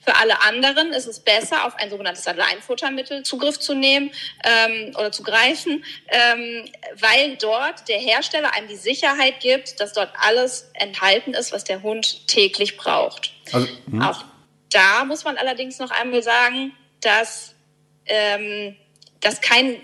[0.05, 4.11] Für alle anderen ist es besser, auf ein sogenanntes Alleinfuttermittel Zugriff zu nehmen
[4.43, 6.69] ähm, oder zu greifen, ähm,
[6.99, 11.81] weil dort der Hersteller einem die Sicherheit gibt, dass dort alles enthalten ist, was der
[11.81, 13.33] Hund täglich braucht.
[13.51, 14.01] Also, hm.
[14.03, 14.25] auch
[14.75, 17.55] da muss man allerdings noch einmal sagen, dass
[18.05, 18.75] ähm,
[19.21, 19.81] dass kein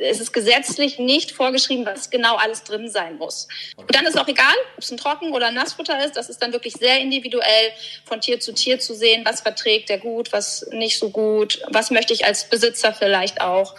[0.00, 3.46] es ist gesetzlich nicht vorgeschrieben, was genau alles drin sein muss.
[3.76, 6.16] Und dann ist auch egal, ob es ein Trocken- oder ein Nassfutter ist.
[6.16, 7.72] Das ist dann wirklich sehr individuell
[8.04, 11.90] von Tier zu Tier zu sehen, was verträgt der gut, was nicht so gut, was
[11.90, 13.74] möchte ich als Besitzer vielleicht auch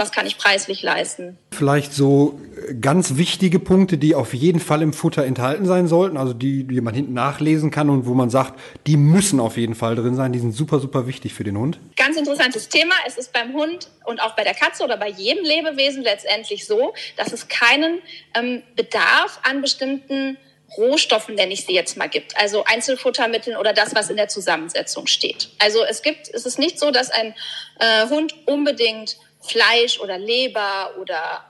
[0.00, 1.36] was kann ich preislich leisten.
[1.52, 2.40] Vielleicht so
[2.80, 6.80] ganz wichtige Punkte, die auf jeden Fall im Futter enthalten sein sollten, also die, die
[6.80, 10.32] man hinten nachlesen kann und wo man sagt, die müssen auf jeden Fall drin sein,
[10.32, 11.78] die sind super, super wichtig für den Hund.
[11.96, 12.94] Ganz interessantes Thema.
[13.06, 16.94] Es ist beim Hund und auch bei der Katze oder bei jedem Lebewesen letztendlich so,
[17.18, 17.98] dass es keinen
[18.34, 20.38] ähm, Bedarf an bestimmten
[20.76, 22.36] Rohstoffen, nenne ich sie jetzt mal, gibt.
[22.36, 25.50] Also Einzelfuttermitteln oder das, was in der Zusammensetzung steht.
[25.58, 27.34] Also es gibt, es ist nicht so, dass ein
[27.80, 31.44] äh, Hund unbedingt Fleisch oder Leber oder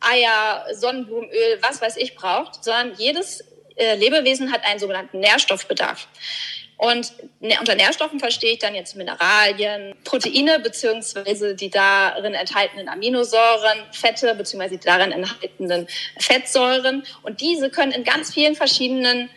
[0.00, 3.44] Eier, Sonnenblumenöl, was weiß ich braucht, sondern jedes
[3.76, 6.08] äh, Lebewesen hat einen sogenannten Nährstoffbedarf.
[6.78, 14.32] Und unter Nährstoffen verstehe ich dann jetzt Mineralien, Proteine beziehungsweise die darin enthaltenen Aminosäuren, Fette
[14.36, 15.88] beziehungsweise die darin enthaltenen
[16.20, 17.04] Fettsäuren.
[17.22, 19.28] Und diese können in ganz vielen verschiedenen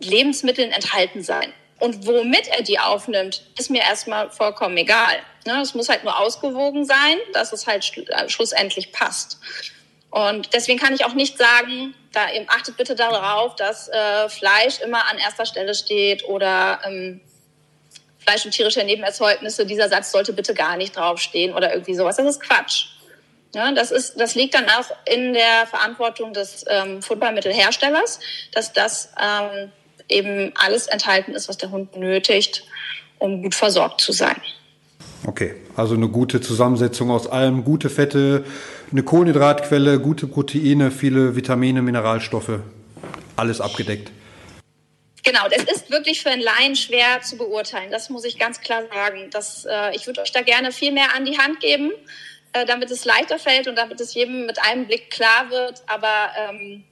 [0.00, 1.52] Lebensmitteln enthalten sein.
[1.80, 5.16] Und womit er die aufnimmt, ist mir erstmal vollkommen egal.
[5.46, 5.60] Ne?
[5.60, 9.38] Es muss halt nur ausgewogen sein, dass es halt äh, schlussendlich passt.
[10.10, 14.80] Und deswegen kann ich auch nicht sagen, da eben achtet bitte darauf, dass äh, Fleisch
[14.80, 17.20] immer an erster Stelle steht oder ähm,
[18.18, 22.16] Fleisch und tierische Nebenerzeugnisse, dieser Satz sollte bitte gar nicht draufstehen oder irgendwie sowas.
[22.16, 22.86] Das ist Quatsch.
[23.54, 28.20] Ja, das, ist, das liegt dann auch in der Verantwortung des ähm, Futtermittelherstellers,
[28.52, 29.72] dass das ähm,
[30.10, 32.64] eben alles enthalten ist, was der Hund benötigt,
[33.18, 34.36] um gut versorgt zu sein.
[35.26, 38.44] Okay, also eine gute Zusammensetzung aus allem, gute Fette,
[38.90, 42.60] eine Kohlenhydratquelle, gute Proteine, viele Vitamine, Mineralstoffe,
[43.36, 44.10] alles abgedeckt.
[45.22, 47.90] Genau, es ist wirklich für einen Laien schwer zu beurteilen.
[47.90, 49.28] Das muss ich ganz klar sagen.
[49.30, 51.90] Das, äh, ich würde euch da gerne viel mehr an die Hand geben,
[52.54, 55.82] äh, damit es leichter fällt und damit es jedem mit einem Blick klar wird.
[55.86, 56.84] Aber ähm,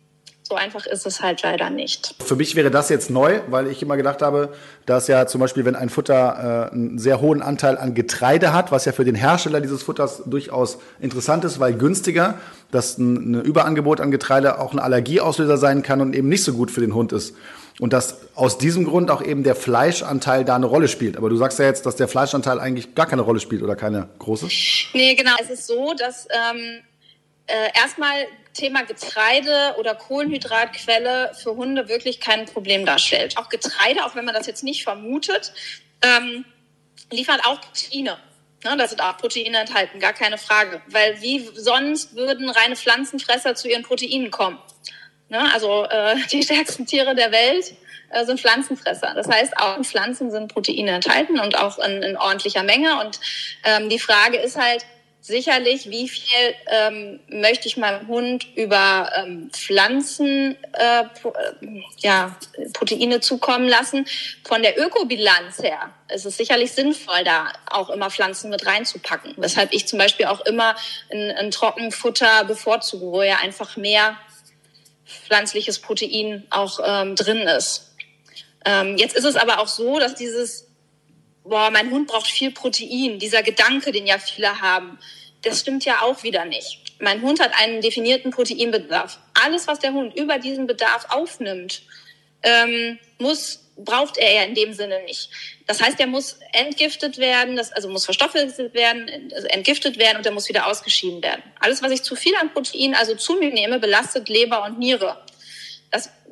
[0.49, 2.15] so einfach ist es halt leider nicht.
[2.25, 4.55] Für mich wäre das jetzt neu, weil ich immer gedacht habe,
[4.87, 8.73] dass ja zum Beispiel, wenn ein Futter äh, einen sehr hohen Anteil an Getreide hat,
[8.73, 12.39] was ja für den Hersteller dieses Futters durchaus interessant ist, weil günstiger,
[12.71, 16.55] dass ein, ein Überangebot an Getreide auch ein Allergieauslöser sein kann und eben nicht so
[16.55, 17.35] gut für den Hund ist.
[17.79, 21.17] Und dass aus diesem Grund auch eben der Fleischanteil da eine Rolle spielt.
[21.17, 24.09] Aber du sagst ja jetzt, dass der Fleischanteil eigentlich gar keine Rolle spielt oder keine
[24.19, 24.49] große?
[24.95, 25.33] Nee, genau.
[25.41, 26.81] Es ist so, dass ähm,
[27.47, 28.27] äh, erstmal
[28.59, 33.39] Thema Getreide oder Kohlenhydratquelle für Hunde wirklich kein Problem darstellt.
[33.39, 35.53] Auch Getreide, auch wenn man das jetzt nicht vermutet,
[36.03, 36.45] ähm,
[37.11, 38.19] liefert auch Proteine.
[38.65, 40.83] Ne, da sind auch Proteine enthalten, gar keine Frage.
[40.89, 44.59] Weil wie sonst würden reine Pflanzenfresser zu ihren Proteinen kommen?
[45.29, 47.75] Ne, also äh, die stärksten Tiere der Welt
[48.11, 49.13] äh, sind Pflanzenfresser.
[49.15, 53.01] Das heißt, auch in Pflanzen sind Proteine enthalten und auch in, in ordentlicher Menge.
[53.01, 53.21] Und
[53.63, 54.85] ähm, die Frage ist halt,
[55.21, 61.05] sicherlich, wie viel ähm, möchte ich meinem Hund über ähm, Pflanzen äh,
[61.99, 62.37] ja,
[62.73, 64.07] Proteine zukommen lassen.
[64.45, 69.35] Von der Ökobilanz her ist es sicherlich sinnvoll, da auch immer Pflanzen mit reinzupacken.
[69.37, 70.77] Weshalb ich zum Beispiel auch immer
[71.13, 74.17] ein, ein Trockenfutter bevorzuge, wo ja einfach mehr
[75.05, 77.95] pflanzliches Protein auch ähm, drin ist.
[78.65, 80.68] Ähm, jetzt ist es aber auch so, dass dieses
[81.45, 84.99] boah, mein Hund braucht viel Protein, dieser Gedanke, den ja viele haben,
[85.43, 86.81] das stimmt ja auch wieder nicht.
[87.01, 89.19] Mein Hund hat einen definierten Proteinbedarf.
[89.45, 91.83] Alles, was der Hund über diesen Bedarf aufnimmt,
[92.43, 95.31] ähm, muss braucht er ja in dem Sinne nicht.
[95.67, 100.27] Das heißt, er muss entgiftet werden, das, also muss verstoffwechselt werden, also entgiftet werden und
[100.27, 101.43] er muss wieder ausgeschieden werden.
[101.61, 105.23] Alles, was ich zu viel an Protein, also zu mir nehme, belastet Leber und Niere.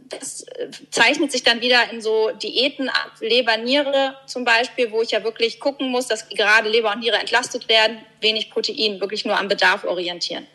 [0.09, 5.03] Das äh, zeichnet sich dann wieder in so Diäten ab, Leber, Niere zum Beispiel, wo
[5.03, 9.25] ich ja wirklich gucken muss, dass gerade Leber und Niere entlastet werden, wenig Protein, wirklich
[9.25, 10.47] nur am Bedarf orientieren.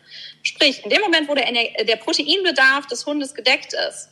[0.42, 1.46] Sprich, in dem Moment, wo der,
[1.84, 4.08] der Proteinbedarf des Hundes gedeckt ist,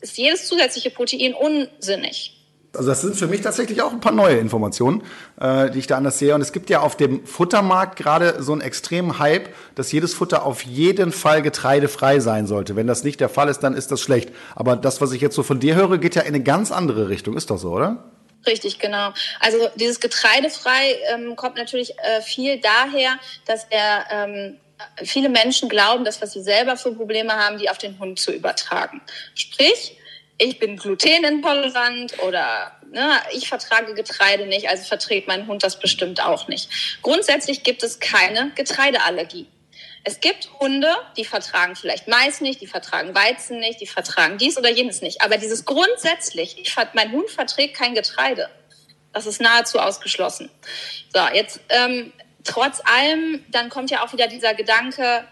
[0.00, 2.37] ist jedes zusätzliche Protein unsinnig.
[2.74, 5.02] Also das sind für mich tatsächlich auch ein paar neue Informationen,
[5.40, 6.34] äh, die ich da anders sehe.
[6.34, 10.44] Und es gibt ja auf dem Futtermarkt gerade so einen extremen Hype, dass jedes Futter
[10.44, 12.76] auf jeden Fall getreidefrei sein sollte.
[12.76, 14.30] Wenn das nicht der Fall ist, dann ist das schlecht.
[14.54, 17.08] Aber das, was ich jetzt so von dir höre, geht ja in eine ganz andere
[17.08, 17.36] Richtung.
[17.36, 18.04] Ist doch so, oder?
[18.46, 19.12] Richtig, genau.
[19.40, 24.56] Also dieses getreidefrei ähm, kommt natürlich äh, viel daher, dass er ähm,
[25.04, 28.32] viele Menschen glauben, dass was sie selber für Probleme haben, die auf den Hund zu
[28.32, 29.00] übertragen.
[29.34, 29.97] Sprich,
[30.38, 36.24] ich bin glutenintolerant oder ne, ich vertrage Getreide nicht, also verträgt mein Hund das bestimmt
[36.24, 36.70] auch nicht.
[37.02, 39.46] Grundsätzlich gibt es keine Getreideallergie.
[40.04, 44.56] Es gibt Hunde, die vertragen vielleicht Mais nicht, die vertragen Weizen nicht, die vertragen dies
[44.56, 45.20] oder jenes nicht.
[45.22, 48.48] Aber dieses grundsätzlich, ich, mein Hund verträgt kein Getreide.
[49.12, 50.50] Das ist nahezu ausgeschlossen.
[51.12, 52.12] So, jetzt ähm,
[52.44, 55.24] trotz allem, dann kommt ja auch wieder dieser Gedanke,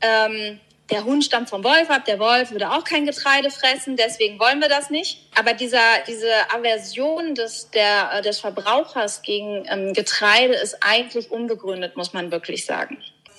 [0.00, 0.60] ähm,
[0.92, 4.60] der Hund stammt vom Wolf ab, der Wolf würde auch kein Getreide fressen, deswegen wollen
[4.60, 5.18] wir das nicht.
[5.34, 12.12] Aber dieser, diese Aversion des, der, des Verbrauchers gegen ähm, Getreide ist eigentlich unbegründet, muss
[12.12, 12.98] man wirklich sagen.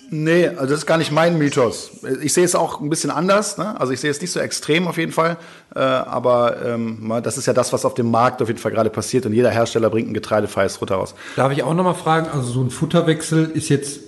[0.10, 1.92] Nee, also das ist gar nicht mein Mythos.
[2.22, 3.58] Ich sehe es auch ein bisschen anders.
[3.58, 3.80] Ne?
[3.80, 5.38] Also ich sehe es nicht so extrem auf jeden Fall.
[5.76, 8.90] Äh, aber ähm, das ist ja das, was auf dem Markt auf jeden Fall gerade
[8.90, 9.26] passiert.
[9.26, 11.16] Und jeder Hersteller bringt ein getreidefreies Futter raus.
[11.36, 14.02] Darf ich auch nochmal fragen, also so ein Futterwechsel ist jetzt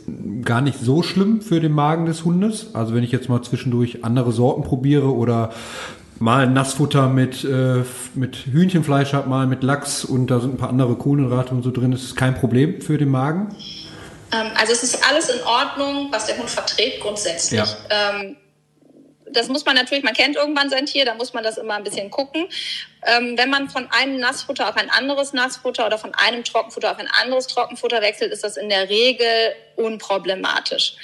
[0.44, 2.68] gar nicht so schlimm für den Magen des Hundes?
[2.74, 5.52] Also wenn ich jetzt mal zwischendurch andere Sorten probiere oder
[6.20, 10.70] mal Nassfutter mit, äh, mit Hühnchenfleisch habe, mal mit Lachs und da sind ein paar
[10.70, 13.48] andere Kohlenhydrate und so drin, ist es kein Problem für den Magen?
[14.32, 17.60] Ähm, also es ist alles in Ordnung, was der Hund verträgt grundsätzlich.
[17.60, 17.78] Ja.
[17.90, 18.38] Ähm,
[19.32, 21.84] das muss man natürlich, man kennt irgendwann sein Tier, da muss man das immer ein
[21.84, 22.48] bisschen gucken.
[23.06, 27.00] Ähm, wenn man von einem Nassfutter auf ein anderes Nassfutter oder von einem Trockenfutter auf
[27.00, 30.96] ein anderes Trockenfutter wechselt, ist das in der Regel unproblematisch.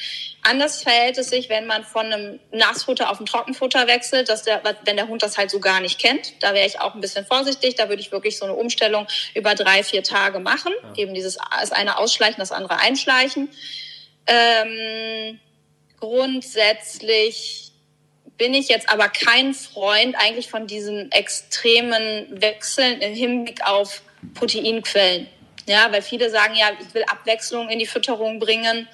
[0.43, 4.61] Anders verhält es sich, wenn man von einem Nassfutter auf ein Trockenfutter wechselt, dass der,
[4.85, 6.33] wenn der Hund das halt so gar nicht kennt.
[6.41, 7.75] Da wäre ich auch ein bisschen vorsichtig.
[7.75, 10.73] Da würde ich wirklich so eine Umstellung über drei, vier Tage machen.
[10.81, 11.03] Ja.
[11.03, 13.49] Eben dieses das eine ausschleichen, das andere einschleichen.
[14.25, 15.39] Ähm,
[15.99, 17.71] grundsätzlich
[18.37, 24.01] bin ich jetzt aber kein Freund eigentlich von diesen extremen Wechseln im Hinblick auf
[24.33, 25.27] Proteinquellen.
[25.67, 28.87] Ja, weil viele sagen ja, ich will Abwechslung in die Fütterung bringen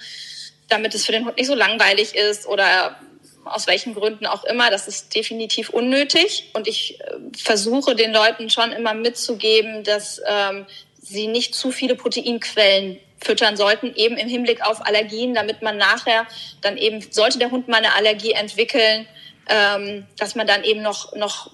[0.68, 2.98] damit es für den Hund nicht so langweilig ist oder
[3.46, 4.70] aus welchen Gründen auch immer.
[4.70, 6.50] Das ist definitiv unnötig.
[6.54, 7.06] Und ich äh,
[7.38, 10.66] versuche den Leuten schon immer mitzugeben, dass ähm,
[11.02, 16.28] sie nicht zu viele Proteinquellen füttern sollten, eben im Hinblick auf Allergien, damit man nachher
[16.62, 19.08] dann eben, sollte der Hund mal eine Allergie entwickeln,
[19.50, 21.52] ähm, dass man dann eben noch, noch,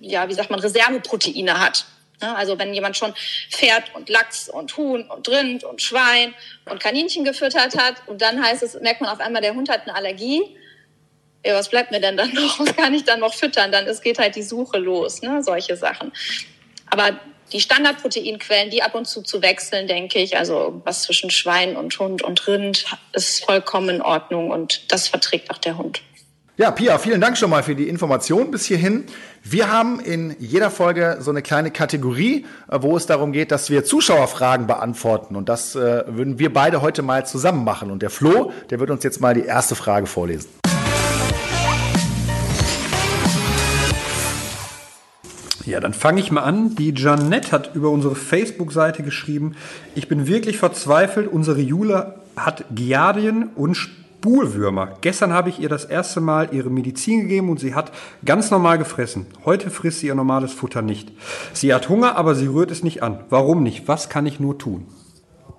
[0.00, 1.84] ja, wie sagt man, Reserveproteine hat.
[2.20, 2.36] Ne?
[2.36, 3.14] Also wenn jemand schon
[3.50, 6.34] Pferd und Lachs und Huhn und Rind und Schwein
[6.66, 9.82] und Kaninchen gefüttert hat und dann heißt es, merkt man auf einmal, der Hund hat
[9.82, 10.56] eine Allergie.
[11.44, 12.58] Ja, was bleibt mir denn dann noch?
[12.58, 13.72] Was kann ich dann noch füttern?
[13.72, 15.42] Dann ist, geht halt die Suche los, ne?
[15.42, 16.12] solche Sachen.
[16.90, 17.18] Aber
[17.52, 21.98] die Standardproteinquellen, die ab und zu zu wechseln, denke ich, also was zwischen Schwein und
[21.98, 26.02] Hund und Rind, ist vollkommen in Ordnung und das verträgt auch der Hund.
[26.58, 29.04] Ja, Pia, vielen Dank schon mal für die Information bis hierhin.
[29.44, 33.70] Wir haben in jeder Folge so eine kleine Kategorie, äh, wo es darum geht, dass
[33.70, 35.36] wir Zuschauerfragen beantworten.
[35.36, 37.92] Und das äh, würden wir beide heute mal zusammen machen.
[37.92, 40.48] Und der Flo, der wird uns jetzt mal die erste Frage vorlesen.
[45.64, 46.74] Ja, dann fange ich mal an.
[46.74, 49.54] Die Janette hat über unsere Facebook-Seite geschrieben,
[49.94, 53.76] ich bin wirklich verzweifelt, unsere Jule hat Giardien und
[54.18, 54.98] Spulwürmer.
[55.00, 57.92] Gestern habe ich ihr das erste Mal ihre Medizin gegeben und sie hat
[58.24, 59.26] ganz normal gefressen.
[59.44, 61.12] Heute frisst sie ihr normales Futter nicht.
[61.52, 63.24] Sie hat Hunger, aber sie rührt es nicht an.
[63.30, 63.86] Warum nicht?
[63.86, 64.88] Was kann ich nur tun?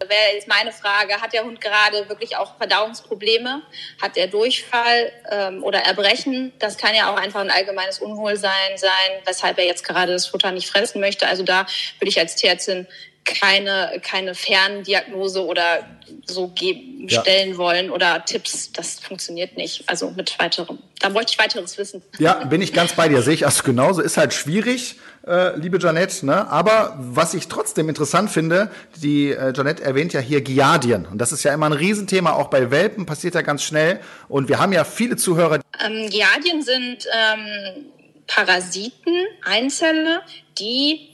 [0.09, 3.61] wäre jetzt meine Frage, hat der Hund gerade wirklich auch Verdauungsprobleme?
[4.01, 6.51] Hat er Durchfall ähm, oder Erbrechen?
[6.59, 10.51] Das kann ja auch einfach ein allgemeines Unwohlsein sein, weshalb er jetzt gerade das Futter
[10.51, 11.27] nicht fressen möchte.
[11.27, 11.65] Also da
[11.99, 12.87] würde ich als Tierärztin
[13.25, 15.85] keine, keine Ferndiagnose oder
[16.25, 17.21] so geben, ja.
[17.21, 18.71] stellen wollen oder Tipps.
[18.71, 19.83] Das funktioniert nicht.
[19.87, 20.79] Also mit weiterem.
[20.99, 22.01] Da wollte ich weiteres wissen.
[22.17, 23.21] Ja, bin ich ganz bei dir.
[23.21, 24.01] Sehe ich also genauso.
[24.01, 24.95] Ist halt schwierig,
[25.27, 26.25] äh, liebe Janette.
[26.25, 26.49] Ne?
[26.49, 31.05] Aber was ich trotzdem interessant finde, die äh, Janette erwähnt ja hier Giardien.
[31.05, 32.33] Und das ist ja immer ein Riesenthema.
[32.33, 33.99] Auch bei Welpen passiert ja ganz schnell.
[34.27, 35.59] Und wir haben ja viele Zuhörer.
[35.85, 37.85] Ähm, Giardien sind ähm,
[38.27, 40.21] Parasiten, Einzelle,
[40.57, 41.08] die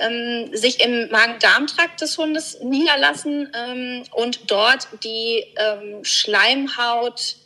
[0.00, 7.36] ähm, sich im Magen-Darm-Trakt des Hundes niederlassen ähm, und dort die ähm, Schleimhaut,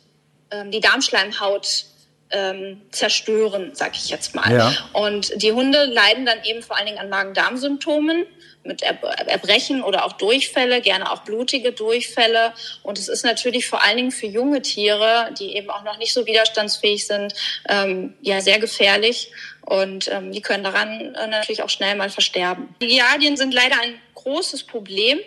[0.51, 1.85] ähm, die Darmschleimhaut
[2.31, 4.51] ähm, zerstören, sag ich jetzt mal.
[4.51, 4.73] Ja.
[4.93, 8.25] Und die Hunde leiden dann eben vor allen Dingen an Magen-Darm-Symptomen
[8.63, 12.53] mit Erbrechen oder auch Durchfälle, gerne auch blutige Durchfälle.
[12.81, 16.13] Und es ist natürlich vor allen Dingen für junge Tiere, die eben auch noch nicht
[16.13, 17.33] so widerstandsfähig sind,
[17.69, 19.31] ähm, ja sehr gefährlich.
[19.65, 22.75] Und ähm, die können daran äh, natürlich auch schnell mal versterben.
[22.81, 25.19] Die Giardien sind leider ein großes Problem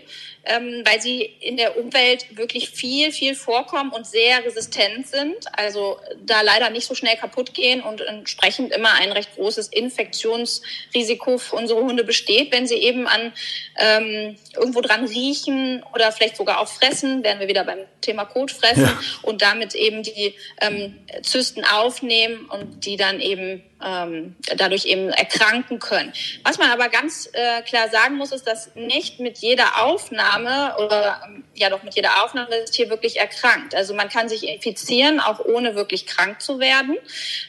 [0.46, 5.46] ähm, weil sie in der Umwelt wirklich viel, viel vorkommen und sehr resistent sind.
[5.52, 11.38] Also da leider nicht so schnell kaputt gehen und entsprechend immer ein recht großes Infektionsrisiko
[11.38, 13.32] für unsere Hunde besteht, wenn sie eben an
[13.76, 18.84] ähm, irgendwo dran riechen oder vielleicht sogar auch fressen, wären wir wieder beim Thema Kotfressen
[18.84, 19.00] ja.
[19.22, 25.78] und damit eben die ähm, Zysten aufnehmen und die dann eben ähm, dadurch eben erkranken
[25.78, 26.12] können.
[26.44, 31.22] Was man aber ganz äh, klar sagen muss, ist, dass nicht mit jeder Aufnahme oder
[31.26, 33.74] ähm, ja doch mit jeder Aufnahme das Tier wirklich erkrankt.
[33.74, 36.96] Also man kann sich infizieren, auch ohne wirklich krank zu werden.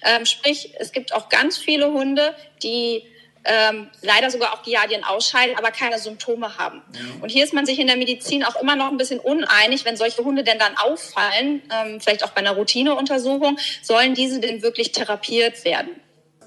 [0.04, 3.04] Ähm, sprich, es gibt auch ganz viele Hunde, die
[3.46, 6.82] ähm, leider sogar auch Giardien ausscheiden, aber keine Symptome haben.
[6.94, 7.00] Ja.
[7.22, 9.96] Und hier ist man sich in der Medizin auch immer noch ein bisschen uneinig, wenn
[9.96, 14.92] solche Hunde denn dann auffallen, ähm, vielleicht auch bei einer Routineuntersuchung, sollen diese denn wirklich
[14.92, 15.90] therapiert werden?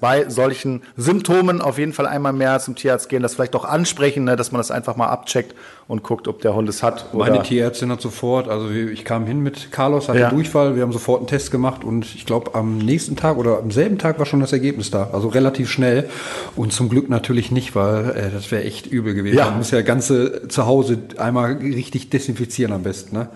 [0.01, 4.25] Bei solchen Symptomen auf jeden Fall einmal mehr zum Tierarzt gehen, das vielleicht auch ansprechen,
[4.25, 5.55] ne, dass man das einfach mal abcheckt
[5.87, 7.05] und guckt, ob der Hund es hat.
[7.13, 10.29] Oder Meine Tierärztin hat sofort, also ich kam hin mit Carlos, hatte ja.
[10.29, 13.71] Durchfall, wir haben sofort einen Test gemacht und ich glaube am nächsten Tag oder am
[13.71, 16.09] selben Tag war schon das Ergebnis da, also relativ schnell
[16.55, 19.37] und zum Glück natürlich nicht, weil äh, das wäre echt übel gewesen.
[19.37, 19.45] Ja.
[19.45, 23.15] Man muss ja ganze zu Hause einmal richtig desinfizieren am besten.
[23.15, 23.29] Ne?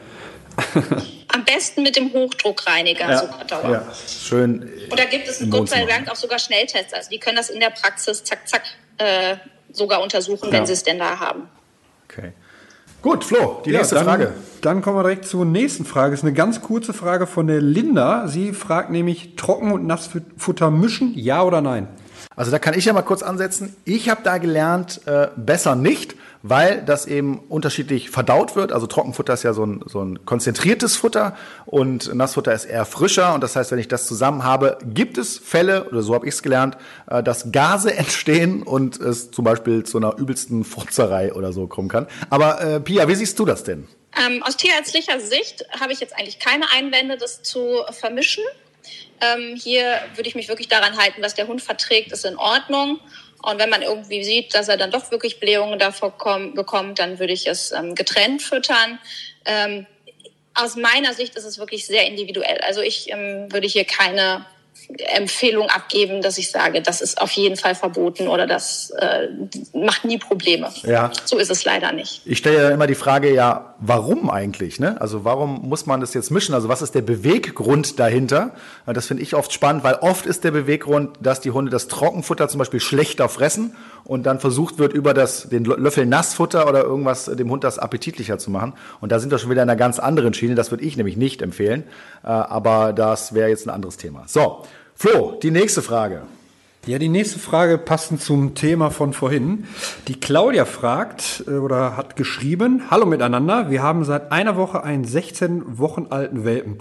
[1.27, 4.69] Am besten mit dem Hochdruckreiniger ja, sogar Ja, schön.
[4.91, 6.93] Oder gibt es Gott sei Dank auch sogar Schnelltests.
[6.93, 8.63] Also die können das in der Praxis zack, zack
[8.97, 9.35] äh,
[9.71, 10.51] sogar untersuchen, ja.
[10.53, 11.49] wenn sie es denn da haben.
[12.09, 12.31] Okay.
[13.01, 14.33] Gut, Flo, die ja, nächste dann, Frage.
[14.61, 16.11] Dann kommen wir direkt zur nächsten Frage.
[16.11, 18.27] Das ist eine ganz kurze Frage von der Linda.
[18.27, 21.87] Sie fragt nämlich, Trocken- und Nassfutter mischen, ja oder nein?
[22.35, 23.75] Also da kann ich ja mal kurz ansetzen.
[23.85, 26.15] Ich habe da gelernt, äh, besser nicht
[26.47, 28.71] weil das eben unterschiedlich verdaut wird.
[28.71, 33.33] Also Trockenfutter ist ja so ein, so ein konzentriertes Futter und Nassfutter ist eher frischer.
[33.33, 36.35] Und das heißt, wenn ich das zusammen habe, gibt es Fälle, oder so habe ich
[36.35, 36.77] es gelernt,
[37.09, 41.89] äh, dass Gase entstehen und es zum Beispiel zu einer übelsten Furzerei oder so kommen
[41.89, 42.05] kann.
[42.29, 43.87] Aber äh, Pia, wie siehst du das denn?
[44.15, 48.43] Ähm, aus tierärztlicher Sicht habe ich jetzt eigentlich keine Einwände, das zu vermischen.
[49.19, 52.99] Ähm, hier würde ich mich wirklich daran halten, was der Hund verträgt, ist in Ordnung.
[53.45, 57.19] Und wenn man irgendwie sieht, dass er dann doch wirklich Blähungen davor kommt, bekommt, dann
[57.19, 58.99] würde ich es ähm, getrennt füttern.
[59.45, 59.85] Ähm,
[60.55, 62.59] aus meiner Sicht ist es wirklich sehr individuell.
[62.61, 64.45] Also ich ähm, würde hier keine
[65.15, 69.27] Empfehlung abgeben, dass ich sage, das ist auf jeden Fall verboten oder das äh,
[69.73, 70.71] macht nie Probleme.
[70.83, 71.11] Ja.
[71.25, 72.21] So ist es leider nicht.
[72.25, 74.79] Ich stelle ja immer die Frage, ja, warum eigentlich?
[74.79, 74.99] Ne?
[75.01, 76.53] Also warum muss man das jetzt mischen?
[76.53, 78.51] Also was ist der Beweggrund dahinter?
[78.85, 82.47] Das finde ich oft spannend, weil oft ist der Beweggrund, dass die Hunde das Trockenfutter
[82.47, 87.25] zum Beispiel schlechter fressen und dann versucht wird, über das, den Löffel Nassfutter oder irgendwas
[87.25, 88.73] dem Hund das appetitlicher zu machen.
[89.01, 90.53] Und da sind wir schon wieder in einer ganz anderen Schiene.
[90.53, 91.83] Das würde ich nämlich nicht empfehlen.
[92.23, 94.23] Äh, aber das wäre jetzt ein anderes Thema.
[94.27, 94.64] So,
[94.97, 96.21] Flo, die nächste Frage.
[96.85, 99.65] Ja, die nächste Frage passend zum Thema von vorhin.
[100.07, 105.03] Die Claudia fragt äh, oder hat geschrieben, Hallo miteinander, wir haben seit einer Woche einen
[105.03, 106.77] 16 Wochen alten Welpen.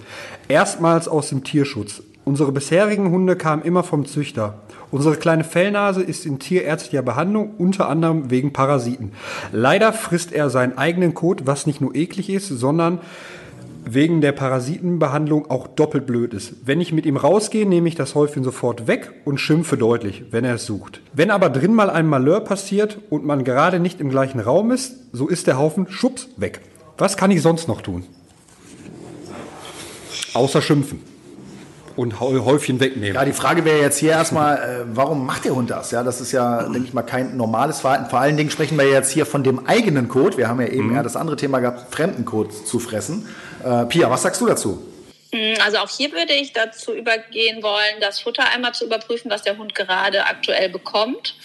[0.47, 2.03] Erstmals aus dem Tierschutz.
[2.23, 4.59] Unsere bisherigen Hunde kamen immer vom Züchter.
[4.91, 9.11] Unsere kleine Fellnase ist in tierärztlicher Behandlung, unter anderem wegen Parasiten.
[9.51, 12.99] Leider frisst er seinen eigenen Kot, was nicht nur eklig ist, sondern
[13.85, 16.53] wegen der Parasitenbehandlung auch doppelt blöd ist.
[16.65, 20.43] Wenn ich mit ihm rausgehe, nehme ich das Häufchen sofort weg und schimpfe deutlich, wenn
[20.43, 21.01] er es sucht.
[21.13, 24.95] Wenn aber drin mal ein Malheur passiert und man gerade nicht im gleichen Raum ist,
[25.11, 26.61] so ist der Haufen schubs weg.
[26.97, 28.03] Was kann ich sonst noch tun?
[30.33, 30.99] Außer schimpfen
[31.95, 33.15] und Häufchen wegnehmen.
[33.15, 35.91] Ja, die Frage wäre jetzt hier erstmal, äh, warum macht der Hund das?
[35.91, 38.09] Ja, das ist ja, denke ich mal, kein normales Verhalten.
[38.09, 40.37] Vor allen Dingen sprechen wir jetzt hier von dem eigenen Code.
[40.37, 40.95] Wir haben ja eben mhm.
[40.95, 43.27] eher das andere Thema gehabt, fremden Code zu fressen.
[43.65, 44.79] Äh, Pia, was sagst du dazu?
[45.33, 49.41] Hm, also auch hier würde ich dazu übergehen wollen, das Futter einmal zu überprüfen, was
[49.41, 51.35] der Hund gerade aktuell bekommt.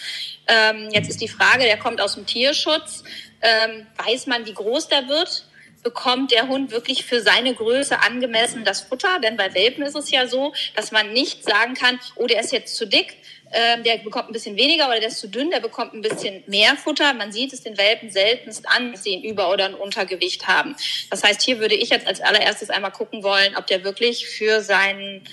[0.47, 3.03] Ähm, jetzt ist die Frage, der kommt aus dem Tierschutz.
[3.41, 5.45] Ähm, weiß man, wie groß der wird?
[5.83, 9.19] bekommt der Hund wirklich für seine Größe angemessen das Futter.
[9.19, 12.51] Denn bei Welpen ist es ja so, dass man nicht sagen kann, oh, der ist
[12.51, 13.17] jetzt zu dick,
[13.51, 16.43] äh, der bekommt ein bisschen weniger oder der ist zu dünn, der bekommt ein bisschen
[16.47, 17.13] mehr Futter.
[17.13, 20.75] Man sieht es den Welpen seltenst an, dass sie ein Über- oder ein Untergewicht haben.
[21.09, 24.61] Das heißt, hier würde ich jetzt als allererstes einmal gucken wollen, ob der wirklich für
[24.61, 25.23] seinen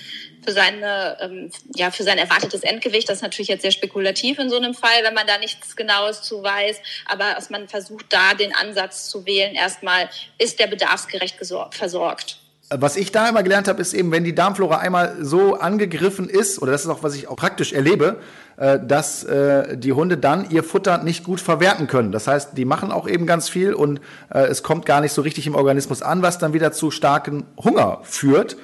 [0.41, 3.09] für seine, ähm, ja, für sein erwartetes Endgewicht.
[3.09, 6.21] Das ist natürlich jetzt sehr spekulativ in so einem Fall, wenn man da nichts Genaues
[6.21, 6.77] zu weiß.
[7.05, 11.35] Aber dass man versucht, da den Ansatz zu wählen, erstmal ist der bedarfsgerecht
[11.71, 12.37] versorgt.
[12.71, 16.61] Was ich da immer gelernt habe, ist eben, wenn die Darmflora einmal so angegriffen ist,
[16.61, 18.17] oder das ist auch, was ich auch praktisch erlebe,
[18.57, 22.11] äh, dass äh, die Hunde dann ihr Futter nicht gut verwerten können.
[22.11, 24.01] Das heißt, die machen auch eben ganz viel und
[24.31, 27.45] äh, es kommt gar nicht so richtig im Organismus an, was dann wieder zu starken
[27.57, 28.57] Hunger führt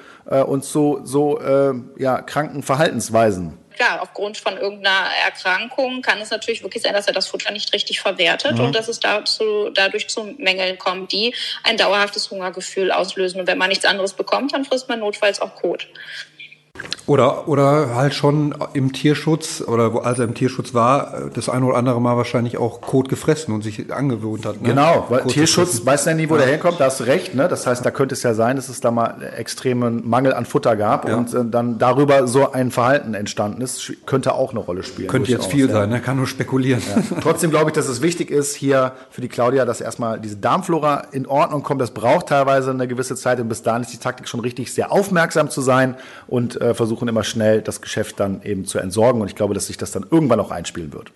[0.48, 1.40] und zu so
[1.98, 3.60] ja, kranken Verhaltensweisen.
[3.76, 7.74] Klar, aufgrund von irgendeiner Erkrankung kann es natürlich wirklich sein, dass er das Futter nicht
[7.74, 8.66] richtig verwertet mhm.
[8.66, 13.42] und dass es dazu, dadurch zu Mängeln kommt, die ein dauerhaftes Hungergefühl auslösen.
[13.42, 15.88] Und wenn man nichts anderes bekommt, dann frisst man notfalls auch Kot.
[17.08, 21.64] Oder, oder halt schon im Tierschutz oder wo, als er im Tierschutz war, das ein
[21.64, 24.60] oder andere Mal wahrscheinlich auch Kot gefressen und sich angewöhnt hat.
[24.60, 24.70] Ne?
[24.70, 26.42] Genau, weil Kot Tierschutz weiß ja nie, wo ja.
[26.42, 27.36] der herkommt, da hast du recht.
[27.36, 27.48] Ne?
[27.48, 30.76] Das heißt, da könnte es ja sein, dass es da mal extremen Mangel an Futter
[30.76, 31.16] gab ja.
[31.16, 33.94] und äh, dann darüber so ein Verhalten entstanden ist.
[34.08, 35.08] Könnte auch eine Rolle spielen.
[35.08, 35.74] Könnte jetzt viel ja.
[35.74, 36.02] sein, ne?
[36.02, 36.82] kann nur spekulieren.
[37.22, 41.04] Trotzdem glaube ich, dass es wichtig ist, hier für die Claudia, dass erstmal diese Darmflora
[41.12, 41.82] in Ordnung kommt.
[41.82, 44.92] Das braucht teilweise eine gewisse Zeit und bis dahin ist die Taktik schon richtig, sehr
[44.92, 45.94] aufmerksam zu sein
[46.26, 49.22] und äh, versuchen, immer schnell das Geschäft dann eben zu entsorgen.
[49.22, 51.12] Und ich glaube, dass sich das dann irgendwann auch einspielen wird.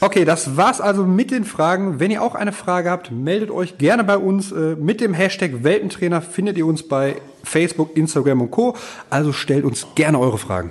[0.00, 1.98] Okay, das war's also mit den Fragen.
[1.98, 4.52] Wenn ihr auch eine Frage habt, meldet euch gerne bei uns.
[4.52, 8.76] Äh, mit dem Hashtag Welpentrainer findet ihr uns bei Facebook, Instagram und Co.
[9.10, 10.70] Also stellt uns gerne eure Fragen.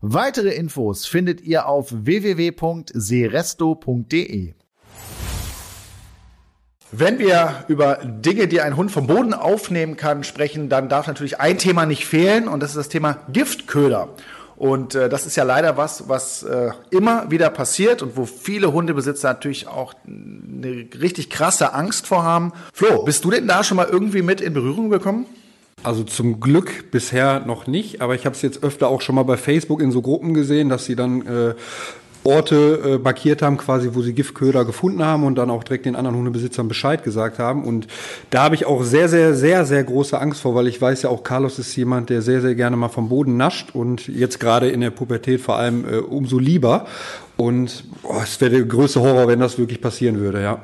[0.00, 4.54] Weitere Infos findet ihr auf www.seresto.de.
[6.92, 11.40] Wenn wir über Dinge, die ein Hund vom Boden aufnehmen kann, sprechen, dann darf natürlich
[11.40, 14.10] ein Thema nicht fehlen und das ist das Thema Giftköder.
[14.54, 18.72] Und äh, das ist ja leider was, was äh, immer wieder passiert und wo viele
[18.72, 22.52] Hundebesitzer natürlich auch eine richtig krasse Angst vor haben.
[22.72, 25.26] Flo, bist du denn da schon mal irgendwie mit in Berührung gekommen?
[25.82, 29.22] Also zum Glück bisher noch nicht, aber ich habe es jetzt öfter auch schon mal
[29.22, 31.54] bei Facebook in so Gruppen gesehen, dass sie dann äh,
[32.24, 35.96] Orte äh, markiert haben, quasi, wo sie Giftköder gefunden haben und dann auch direkt den
[35.96, 37.64] anderen Hundebesitzern Bescheid gesagt haben.
[37.64, 37.86] Und
[38.30, 41.10] da habe ich auch sehr, sehr, sehr, sehr große Angst vor, weil ich weiß ja
[41.10, 44.68] auch, Carlos ist jemand, der sehr, sehr gerne mal vom Boden nascht und jetzt gerade
[44.68, 46.86] in der Pubertät vor allem äh, umso lieber.
[47.36, 50.60] Und oh, es wäre der größte Horror, wenn das wirklich passieren würde, ja.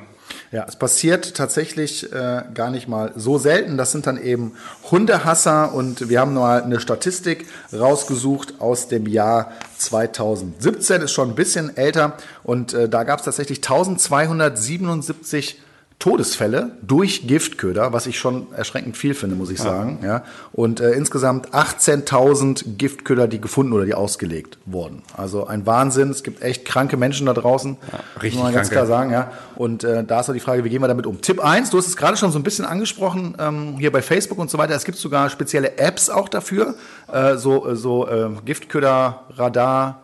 [0.55, 3.77] Ja, es passiert tatsächlich äh, gar nicht mal so selten.
[3.77, 4.53] Das sind dann eben
[4.89, 5.75] Hundehasser.
[5.75, 11.77] Und wir haben mal eine Statistik rausgesucht aus dem Jahr 2017, ist schon ein bisschen
[11.77, 12.17] älter.
[12.45, 15.61] Und äh, da gab es tatsächlich 1277
[15.99, 20.01] Todesfälle durch Giftköder, was ich schon erschreckend viel finde, muss ich sagen.
[20.03, 20.25] Ja.
[20.53, 25.03] Und äh, insgesamt 18.000 Giftköder, die gefunden oder die ausgelegt wurden.
[25.17, 26.11] Also ein Wahnsinn.
[26.11, 27.79] Es gibt echt kranke Menschen da draußen.
[27.91, 29.13] Ja, richtig muss man ganz klar sagen.
[29.13, 29.33] Ja.
[29.57, 31.23] Und äh, da ist auch die Frage, wie gehen wir damit um?
[31.23, 34.39] Tipp 1, du hast es gerade schon so ein bisschen angesprochen, ähm, hier bei Facebook
[34.39, 34.75] und so weiter.
[34.75, 36.75] Es gibt sogar spezielle Apps auch dafür.
[37.11, 40.04] Äh, so äh, so äh, Giftköder, Radar,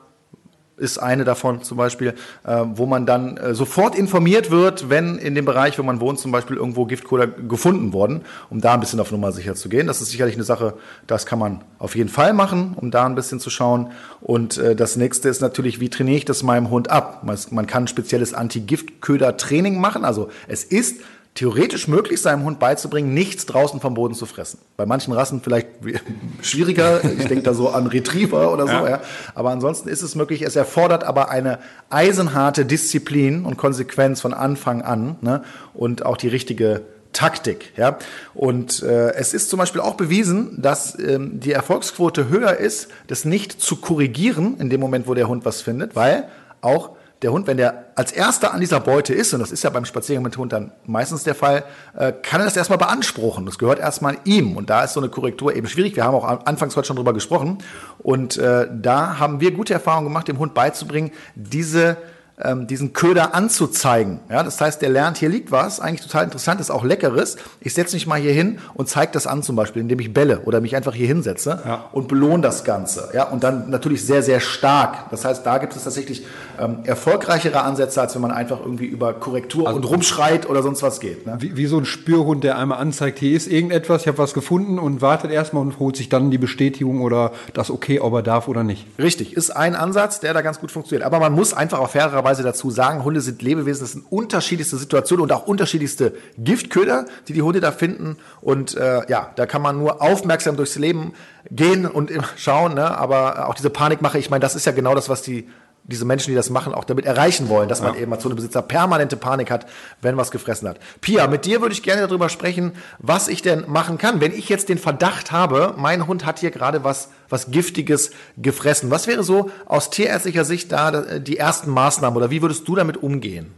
[0.80, 2.14] ist eine davon zum Beispiel,
[2.44, 6.18] äh, wo man dann äh, sofort informiert wird, wenn in dem Bereich, wo man wohnt,
[6.18, 9.86] zum Beispiel irgendwo Giftcola gefunden worden, um da ein bisschen auf Nummer sicher zu gehen.
[9.86, 10.74] Das ist sicherlich eine Sache,
[11.06, 13.92] das kann man auf jeden Fall machen, um da ein bisschen zu schauen.
[14.20, 17.22] Und äh, das nächste ist natürlich, wie trainiere ich das meinem Hund ab?
[17.24, 20.04] Man, man kann spezielles Anti-Giftköder-Training machen.
[20.04, 21.00] Also es ist
[21.40, 24.58] theoretisch möglich, seinem Hund beizubringen, nichts draußen vom Boden zu fressen.
[24.76, 25.68] Bei manchen Rassen vielleicht
[26.42, 27.02] schwieriger.
[27.02, 28.72] Ich denke da so an Retriever oder so.
[28.72, 28.88] Ja.
[28.90, 29.00] ja.
[29.34, 30.42] Aber ansonsten ist es möglich.
[30.42, 35.42] Es erfordert aber eine eisenharte Disziplin und Konsequenz von Anfang an ne?
[35.72, 36.82] und auch die richtige
[37.14, 37.72] Taktik.
[37.78, 37.96] Ja?
[38.34, 43.24] Und äh, es ist zum Beispiel auch bewiesen, dass ähm, die Erfolgsquote höher ist, das
[43.24, 46.28] nicht zu korrigieren in dem Moment, wo der Hund was findet, weil
[46.60, 46.90] auch
[47.22, 49.84] der Hund, wenn der als erster an dieser Beute ist, und das ist ja beim
[49.84, 51.64] Spaziergang mit Hund dann meistens der Fall,
[51.96, 53.44] äh, kann er das erstmal beanspruchen.
[53.44, 54.56] Das gehört erstmal ihm.
[54.56, 55.96] Und da ist so eine Korrektur eben schwierig.
[55.96, 57.58] Wir haben auch anfangs heute schon drüber gesprochen.
[57.98, 61.98] Und äh, da haben wir gute Erfahrungen gemacht, dem Hund beizubringen, diese
[62.44, 64.20] ähm, diesen Köder anzuzeigen.
[64.28, 67.36] Ja, das heißt, der lernt, hier liegt was, eigentlich total interessant, ist auch leckeres.
[67.60, 70.40] Ich setze mich mal hier hin und zeige das an zum Beispiel, indem ich bälle
[70.40, 71.84] oder mich einfach hier hinsetze ja.
[71.92, 73.10] und belohne das Ganze.
[73.14, 75.10] Ja, und dann natürlich sehr, sehr stark.
[75.10, 76.24] Das heißt, da gibt es tatsächlich
[76.58, 80.82] ähm, erfolgreichere Ansätze, als wenn man einfach irgendwie über Korrektur also, und rumschreit oder sonst
[80.82, 81.26] was geht.
[81.26, 81.36] Ne?
[81.40, 84.78] Wie, wie so ein Spürhund, der einmal anzeigt, hier ist irgendetwas, ich habe was gefunden
[84.78, 88.48] und wartet erstmal und holt sich dann die Bestätigung oder das Okay, ob er darf
[88.48, 88.86] oder nicht.
[88.98, 91.06] Richtig, ist ein Ansatz, der da ganz gut funktioniert.
[91.06, 94.76] Aber man muss einfach auf fairerweise fairerweise dazu sagen, Hunde sind Lebewesen, das sind unterschiedlichste
[94.76, 98.16] Situationen und auch unterschiedlichste Giftköder, die die Hunde da finden.
[98.40, 101.12] Und äh, ja, da kann man nur aufmerksam durchs Leben
[101.50, 102.74] gehen und schauen.
[102.74, 102.96] Ne?
[102.96, 105.48] Aber auch diese Panikmache, ich meine, das ist ja genau das, was die
[105.90, 109.16] diese Menschen, die das machen, auch damit erreichen wollen, dass man eben als Hundebesitzer permanente
[109.16, 109.66] Panik hat,
[110.00, 110.78] wenn was gefressen hat.
[111.00, 114.48] Pia, mit dir würde ich gerne darüber sprechen, was ich denn machen kann, wenn ich
[114.48, 118.90] jetzt den Verdacht habe, mein Hund hat hier gerade was, was Giftiges gefressen.
[118.90, 122.76] Was wäre so aus tierärztlicher Sicht da äh, die ersten Maßnahmen oder wie würdest du
[122.76, 123.52] damit umgehen?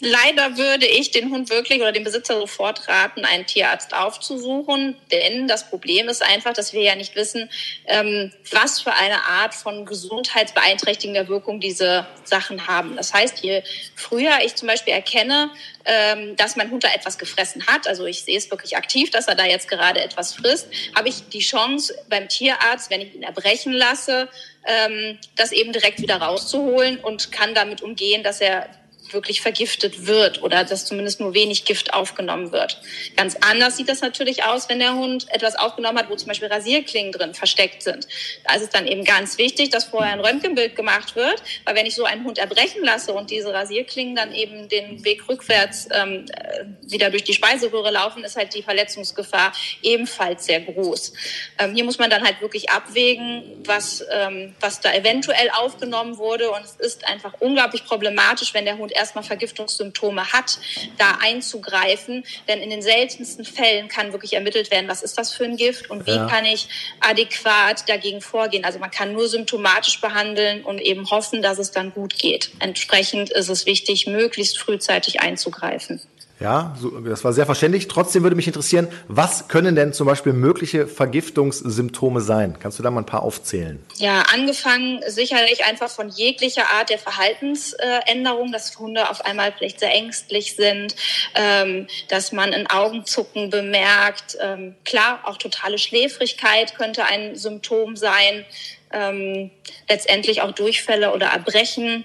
[0.00, 5.46] Leider würde ich den Hund wirklich oder dem Besitzer sofort raten, einen Tierarzt aufzusuchen, denn
[5.46, 7.48] das Problem ist einfach, dass wir ja nicht wissen,
[7.86, 12.96] ähm, was für eine Art von gesundheitsbeeinträchtigender Wirkung diese Sachen haben.
[12.96, 13.62] Das heißt, je
[13.94, 15.50] früher ich zum Beispiel erkenne,
[15.84, 19.28] ähm, dass mein Hund da etwas gefressen hat, also ich sehe es wirklich aktiv, dass
[19.28, 20.66] er da jetzt gerade etwas frisst,
[20.96, 24.28] habe ich die Chance beim Tierarzt, wenn ich ihn erbrechen lasse,
[24.66, 28.68] ähm, das eben direkt wieder rauszuholen und kann damit umgehen, dass er
[29.14, 32.80] wirklich vergiftet wird oder dass zumindest nur wenig Gift aufgenommen wird.
[33.16, 36.48] Ganz anders sieht das natürlich aus, wenn der Hund etwas aufgenommen hat, wo zum Beispiel
[36.48, 38.06] Rasierklingen drin versteckt sind.
[38.44, 41.86] Da ist es dann eben ganz wichtig, dass vorher ein Röntgenbild gemacht wird, weil wenn
[41.86, 46.26] ich so einen Hund erbrechen lasse und diese Rasierklingen dann eben den Weg rückwärts ähm,
[46.32, 49.52] äh, wieder durch die Speiseröhre laufen, ist halt die Verletzungsgefahr
[49.82, 51.12] ebenfalls sehr groß.
[51.58, 56.50] Ähm, hier muss man dann halt wirklich abwägen, was, ähm, was da eventuell aufgenommen wurde
[56.50, 60.58] und es ist einfach unglaublich problematisch, wenn der Hund erst erstmal Vergiftungssymptome hat,
[60.98, 62.24] da einzugreifen.
[62.48, 65.90] Denn in den seltensten Fällen kann wirklich ermittelt werden, was ist das für ein Gift
[65.90, 66.26] und wie ja.
[66.26, 66.68] kann ich
[67.00, 68.64] adäquat dagegen vorgehen.
[68.64, 72.50] Also man kann nur symptomatisch behandeln und eben hoffen, dass es dann gut geht.
[72.58, 76.00] Entsprechend ist es wichtig, möglichst frühzeitig einzugreifen.
[76.44, 77.88] Ja, so, das war sehr verständlich.
[77.88, 82.58] Trotzdem würde mich interessieren, was können denn zum Beispiel mögliche Vergiftungssymptome sein?
[82.60, 83.82] Kannst du da mal ein paar aufzählen?
[83.96, 89.94] Ja, angefangen sicherlich einfach von jeglicher Art der Verhaltensänderung, dass Hunde auf einmal vielleicht sehr
[89.94, 90.94] ängstlich sind,
[91.34, 94.36] ähm, dass man ein Augenzucken bemerkt.
[94.38, 98.44] Ähm, klar, auch totale Schläfrigkeit könnte ein Symptom sein.
[98.92, 99.50] Ähm,
[99.88, 102.04] letztendlich auch Durchfälle oder Erbrechen.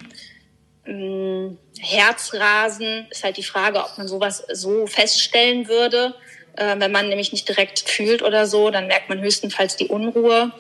[1.80, 6.14] Herzrasen ist halt die Frage, ob man sowas so feststellen würde.
[6.56, 10.52] Äh, wenn man nämlich nicht direkt fühlt oder so, dann merkt man höchstenfalls die Unruhe.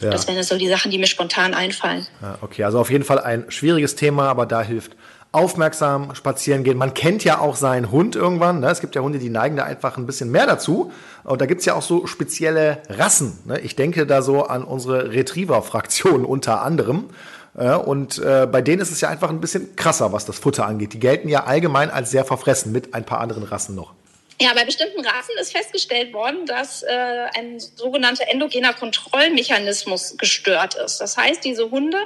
[0.00, 0.10] Ja.
[0.10, 2.06] Das wären so die Sachen, die mir spontan einfallen.
[2.20, 4.96] Ja, okay, also auf jeden Fall ein schwieriges Thema, aber da hilft
[5.32, 6.78] aufmerksam spazieren gehen.
[6.78, 8.60] Man kennt ja auch seinen Hund irgendwann.
[8.60, 8.70] Ne?
[8.70, 10.92] Es gibt ja Hunde, die neigen da einfach ein bisschen mehr dazu.
[11.24, 13.38] Und da gibt's ja auch so spezielle Rassen.
[13.44, 13.60] Ne?
[13.60, 17.10] Ich denke da so an unsere Retriever-Fraktion unter anderem.
[17.58, 20.66] Ja, und äh, bei denen ist es ja einfach ein bisschen krasser, was das Futter
[20.66, 20.92] angeht.
[20.92, 23.94] Die gelten ja allgemein als sehr verfressen mit ein paar anderen Rassen noch.
[24.38, 30.98] Ja, bei bestimmten Rassen ist festgestellt worden, dass äh, ein sogenannter endogener Kontrollmechanismus gestört ist.
[30.98, 31.98] Das heißt, diese Hunde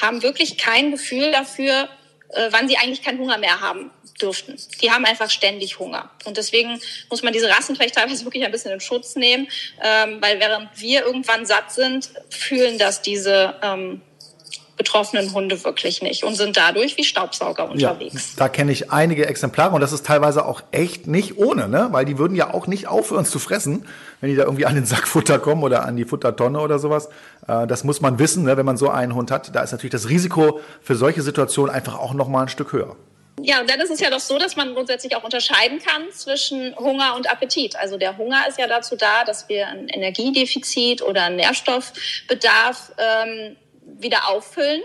[0.00, 1.90] haben wirklich kein Gefühl dafür,
[2.30, 3.90] äh, wann sie eigentlich keinen Hunger mehr haben
[4.22, 4.56] dürften.
[4.80, 6.10] Die haben einfach ständig Hunger.
[6.24, 6.80] Und deswegen
[7.10, 9.48] muss man diese Rassen vielleicht teilweise wirklich ein bisschen in Schutz nehmen,
[9.82, 14.00] ähm, weil während wir irgendwann satt sind, fühlen das diese ähm,
[14.76, 18.14] betroffenen Hunde wirklich nicht und sind dadurch wie Staubsauger unterwegs.
[18.14, 21.88] Ja, da kenne ich einige Exemplare und das ist teilweise auch echt nicht ohne, ne?
[21.90, 23.86] weil die würden ja auch nicht aufhören zu fressen,
[24.20, 27.08] wenn die da irgendwie an den Sack Futter kommen oder an die Futtertonne oder sowas.
[27.46, 28.56] Äh, das muss man wissen, ne?
[28.56, 29.54] wenn man so einen Hund hat.
[29.54, 32.96] Da ist natürlich das Risiko für solche Situationen einfach auch noch mal ein Stück höher.
[33.42, 36.74] Ja, und dann ist es ja doch so, dass man grundsätzlich auch unterscheiden kann zwischen
[36.76, 37.76] Hunger und Appetit.
[37.76, 43.56] Also der Hunger ist ja dazu da, dass wir ein Energiedefizit oder einen Nährstoffbedarf ähm,
[43.86, 44.82] wieder auffüllen.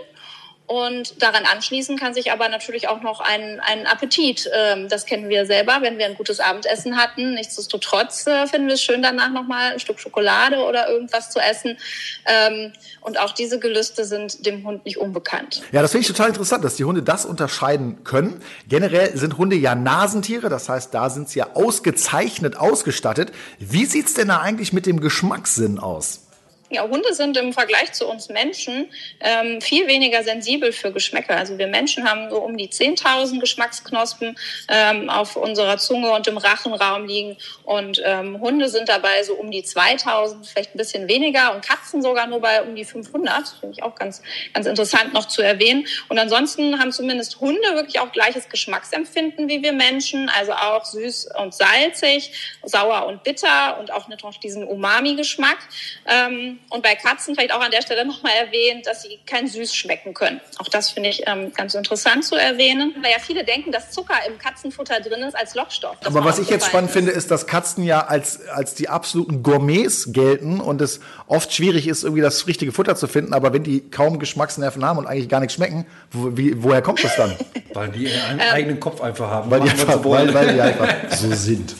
[0.70, 4.48] Und daran anschließen kann sich aber natürlich auch noch ein, ein Appetit.
[4.54, 7.34] Ähm, das kennen wir selber, wenn wir ein gutes Abendessen hatten.
[7.34, 11.76] Nichtsdestotrotz äh, finden wir es schön, danach nochmal ein Stück Schokolade oder irgendwas zu essen.
[12.24, 15.60] Ähm, und auch diese Gelüste sind dem Hund nicht unbekannt.
[15.72, 18.40] Ja, das finde ich total interessant, dass die Hunde das unterscheiden können.
[18.68, 23.32] Generell sind Hunde ja Nasentiere, das heißt, da sind sie ja ausgezeichnet ausgestattet.
[23.58, 26.29] Wie sieht's denn da eigentlich mit dem Geschmackssinn aus?
[26.72, 31.36] Ja, Hunde sind im Vergleich zu uns Menschen ähm, viel weniger sensibel für Geschmäcker.
[31.36, 36.38] Also wir Menschen haben so um die 10.000 Geschmacksknospen ähm, auf unserer Zunge und im
[36.38, 37.36] Rachenraum liegen.
[37.64, 41.52] Und ähm, Hunde sind dabei so um die 2.000, vielleicht ein bisschen weniger.
[41.52, 43.48] Und Katzen sogar nur bei um die 500.
[43.58, 44.22] Finde ich auch ganz,
[44.54, 45.88] ganz interessant noch zu erwähnen.
[46.08, 50.28] Und ansonsten haben zumindest Hunde wirklich auch gleiches Geschmacksempfinden wie wir Menschen.
[50.28, 52.30] Also auch süß und salzig,
[52.62, 55.58] sauer und bitter und auch noch diesen Umami-Geschmack.
[56.06, 59.74] Ähm, und bei Katzen vielleicht auch an der Stelle nochmal erwähnt, dass sie kein Süß
[59.74, 60.40] schmecken können.
[60.58, 64.14] Auch das finde ich ähm, ganz interessant zu erwähnen, weil ja viele denken, dass Zucker
[64.28, 65.96] im Katzenfutter drin ist als Lockstoff.
[66.04, 66.96] Aber was ich jetzt spannend ist.
[66.96, 71.88] finde, ist, dass Katzen ja als, als die absoluten Gourmets gelten und es oft schwierig
[71.88, 73.32] ist, irgendwie das richtige Futter zu finden.
[73.32, 77.02] Aber wenn die kaum Geschmacksnerven haben und eigentlich gar nichts schmecken, wo, wie, woher kommt
[77.02, 77.36] das dann?
[77.74, 79.50] weil die einen ähm, eigenen Kopf einfach haben.
[79.50, 81.74] Weil die, einfach, weil, weil die einfach so sind.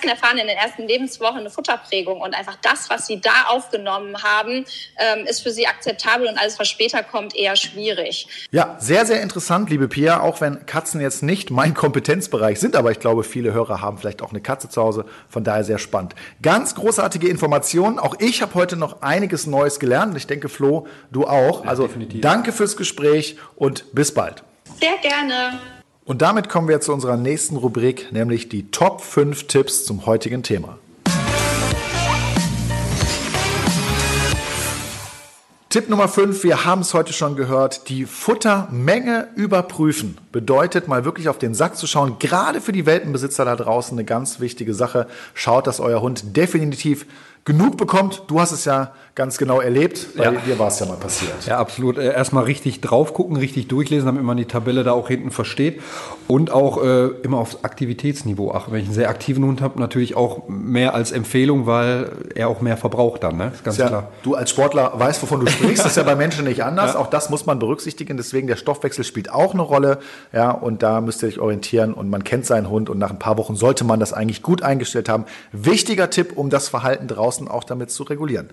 [0.00, 4.22] Katzen erfahren in den ersten Lebenswochen eine Futterprägung und einfach das, was sie da aufgenommen
[4.22, 4.64] haben,
[4.96, 8.26] ähm, ist für sie akzeptabel und alles, was später kommt, eher schwierig.
[8.50, 12.90] Ja, sehr, sehr interessant, liebe Pia, auch wenn Katzen jetzt nicht mein Kompetenzbereich sind, aber
[12.90, 16.14] ich glaube, viele Hörer haben vielleicht auch eine Katze zu Hause, von daher sehr spannend.
[16.42, 17.98] Ganz großartige Informationen.
[17.98, 21.64] Auch ich habe heute noch einiges Neues gelernt und ich denke, Flo, du auch.
[21.64, 22.20] Ja, also definitiv.
[22.20, 24.42] danke fürs Gespräch und bis bald.
[24.80, 25.58] Sehr gerne.
[26.10, 30.42] Und damit kommen wir zu unserer nächsten Rubrik, nämlich die Top 5 Tipps zum heutigen
[30.42, 30.76] Thema.
[35.68, 40.18] Tipp Nummer 5, wir haben es heute schon gehört, die Futtermenge überprüfen.
[40.32, 44.04] Bedeutet mal wirklich auf den Sack zu schauen, gerade für die Welpenbesitzer da draußen eine
[44.04, 45.06] ganz wichtige Sache.
[45.34, 47.06] Schaut, dass euer Hund definitiv
[47.44, 48.24] genug bekommt.
[48.26, 50.40] Du hast es ja ganz genau erlebt, weil ja.
[50.40, 51.44] dir war es ja mal passiert.
[51.44, 51.98] Ja, absolut.
[51.98, 55.82] Äh, erstmal richtig drauf gucken, richtig durchlesen, damit man die Tabelle da auch hinten versteht.
[56.26, 58.72] Und auch äh, immer aufs Aktivitätsniveau achten.
[58.72, 62.62] Wenn ich einen sehr aktiven Hund habe, natürlich auch mehr als Empfehlung, weil er auch
[62.62, 63.36] mehr verbraucht dann.
[63.36, 63.50] Ne?
[63.52, 64.08] Ist ganz ja, klar.
[64.22, 65.84] Du als Sportler weißt, wovon du sprichst.
[65.84, 66.94] das ist ja bei Menschen nicht anders.
[66.94, 66.98] Ja.
[66.98, 68.16] Auch das muss man berücksichtigen.
[68.16, 69.98] Deswegen der Stoffwechsel spielt auch eine Rolle.
[70.32, 71.92] Ja, und da müsst ihr euch orientieren.
[71.92, 72.88] Und man kennt seinen Hund.
[72.88, 75.26] Und nach ein paar Wochen sollte man das eigentlich gut eingestellt haben.
[75.52, 78.48] Wichtiger Tipp, um das Verhalten draußen auch damit zu regulieren.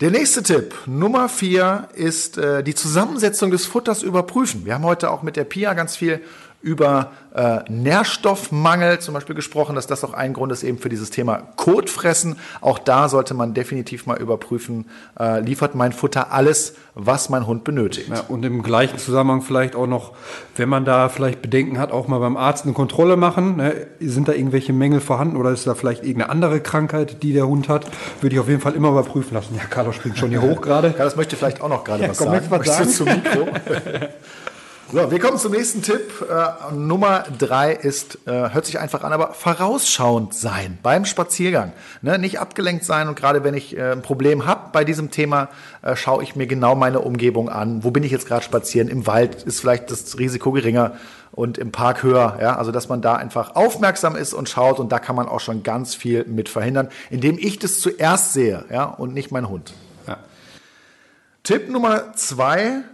[0.00, 4.66] Der nächste Tipp, Nummer vier, ist äh, die Zusammensetzung des Futters überprüfen.
[4.66, 6.20] Wir haben heute auch mit der Pia ganz viel
[6.66, 11.10] über äh, Nährstoffmangel zum Beispiel gesprochen, dass das auch ein Grund ist eben für dieses
[11.10, 12.40] Thema Kotfressen.
[12.60, 14.86] Auch da sollte man definitiv mal überprüfen,
[15.18, 18.08] äh, liefert mein Futter alles, was mein Hund benötigt.
[18.08, 20.14] Ja, und im gleichen Zusammenhang vielleicht auch noch,
[20.56, 23.58] wenn man da vielleicht Bedenken hat, auch mal beim Arzt eine Kontrolle machen.
[23.58, 23.86] Ne?
[24.00, 27.68] Sind da irgendwelche Mängel vorhanden oder ist da vielleicht irgendeine andere Krankheit, die der Hund
[27.68, 27.86] hat?
[28.20, 29.54] Würde ich auf jeden Fall immer überprüfen lassen.
[29.56, 30.92] Ja, Carlos springt schon hier hoch gerade.
[30.98, 32.46] Das möchte vielleicht auch noch gerade ja, was komm, sagen.
[32.50, 32.88] Was sagen?
[32.90, 33.46] Zum Mikro.
[34.92, 36.24] So, wir kommen zum nächsten Tipp.
[36.30, 41.72] Äh, Nummer drei ist, äh, hört sich einfach an, aber vorausschauend sein beim Spaziergang.
[42.02, 42.20] Ne?
[42.20, 45.48] Nicht abgelenkt sein und gerade wenn ich äh, ein Problem habe bei diesem Thema,
[45.82, 47.82] äh, schaue ich mir genau meine Umgebung an.
[47.82, 48.86] Wo bin ich jetzt gerade spazieren?
[48.86, 50.92] Im Wald ist vielleicht das Risiko geringer
[51.32, 52.38] und im Park höher.
[52.40, 52.56] Ja?
[52.56, 55.64] Also dass man da einfach aufmerksam ist und schaut und da kann man auch schon
[55.64, 58.84] ganz viel mit verhindern, indem ich das zuerst sehe ja?
[58.84, 59.72] und nicht mein Hund.
[60.06, 60.18] Ja.
[61.42, 62.84] Tipp Nummer zwei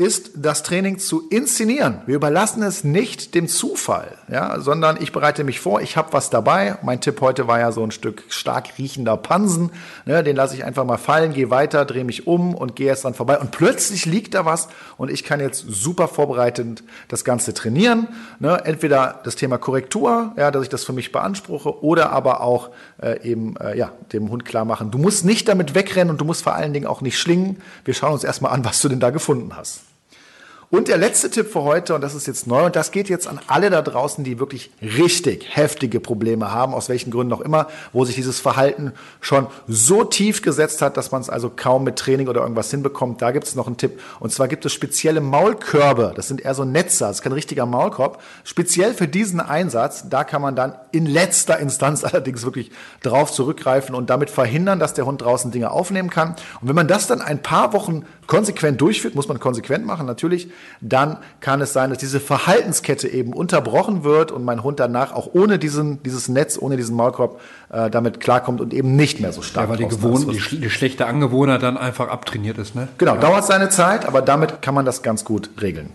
[0.00, 2.00] ist, das Training zu inszenieren.
[2.06, 6.30] Wir überlassen es nicht dem Zufall, ja, sondern ich bereite mich vor, ich habe was
[6.30, 6.78] dabei.
[6.82, 9.70] Mein Tipp heute war ja so ein Stück stark riechender Pansen.
[10.06, 13.04] Ne, den lasse ich einfach mal fallen, gehe weiter, drehe mich um und gehe jetzt
[13.04, 13.38] dann vorbei.
[13.38, 18.08] Und plötzlich liegt da was und ich kann jetzt super vorbereitend das Ganze trainieren.
[18.38, 22.70] Ne, entweder das Thema Korrektur, ja, dass ich das für mich beanspruche, oder aber auch
[23.02, 26.24] äh, eben äh, ja, dem Hund klar machen, du musst nicht damit wegrennen und du
[26.24, 27.60] musst vor allen Dingen auch nicht schlingen.
[27.84, 29.89] Wir schauen uns erstmal an, was du denn da gefunden hast.
[30.72, 33.26] Und der letzte Tipp für heute, und das ist jetzt neu, und das geht jetzt
[33.26, 37.66] an alle da draußen, die wirklich richtig heftige Probleme haben, aus welchen Gründen auch immer,
[37.92, 41.96] wo sich dieses Verhalten schon so tief gesetzt hat, dass man es also kaum mit
[41.96, 43.20] Training oder irgendwas hinbekommt.
[43.20, 44.00] Da gibt es noch einen Tipp.
[44.20, 46.12] Und zwar gibt es spezielle Maulkörbe.
[46.14, 48.22] Das sind eher so Netze, das ist kein richtiger Maulkorb.
[48.44, 52.70] Speziell für diesen Einsatz, da kann man dann in letzter Instanz allerdings wirklich
[53.02, 56.36] drauf zurückgreifen und damit verhindern, dass der Hund draußen Dinge aufnehmen kann.
[56.60, 60.48] Und wenn man das dann ein paar Wochen konsequent durchführt, muss man konsequent machen natürlich,
[60.80, 65.30] dann kann es sein, dass diese Verhaltenskette eben unterbrochen wird und mein Hund danach auch
[65.32, 67.40] ohne diesen, dieses Netz, ohne diesen Maulkorb
[67.70, 69.66] äh, damit klarkommt und eben nicht mehr so stark.
[69.66, 72.74] Ja, weil die, Gewohn die, die, schlechte Angewohnheit dann einfach abtrainiert ist.
[72.74, 72.88] Ne?
[72.98, 73.20] Genau, ja.
[73.20, 75.90] dauert seine Zeit, aber damit kann man das ganz gut regeln.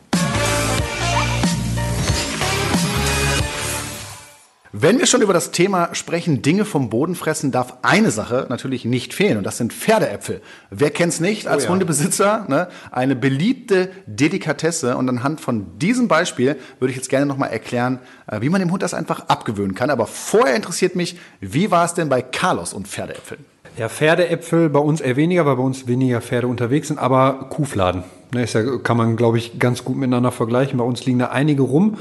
[4.77, 8.83] Wenn wir schon über das Thema sprechen, Dinge vom Boden fressen, darf eine Sache natürlich
[8.83, 10.41] nicht fehlen und das sind Pferdeäpfel.
[10.69, 11.71] Wer kennt's nicht als oh ja.
[11.71, 12.45] Hundebesitzer?
[12.49, 12.67] Ne?
[12.91, 18.41] Eine beliebte Delikatesse und anhand von diesem Beispiel würde ich jetzt gerne nochmal erklären, äh,
[18.41, 19.89] wie man dem Hund das einfach abgewöhnen kann.
[19.89, 23.45] Aber vorher interessiert mich, wie war es denn bei Carlos und Pferdeäpfeln?
[23.77, 28.03] Ja, Pferdeäpfel bei uns eher weniger, weil bei uns weniger Pferde unterwegs sind, aber Kuhfladen.
[28.33, 30.77] Ne, ist ja, kann man, glaube ich, ganz gut miteinander vergleichen.
[30.77, 31.97] Bei uns liegen da einige rum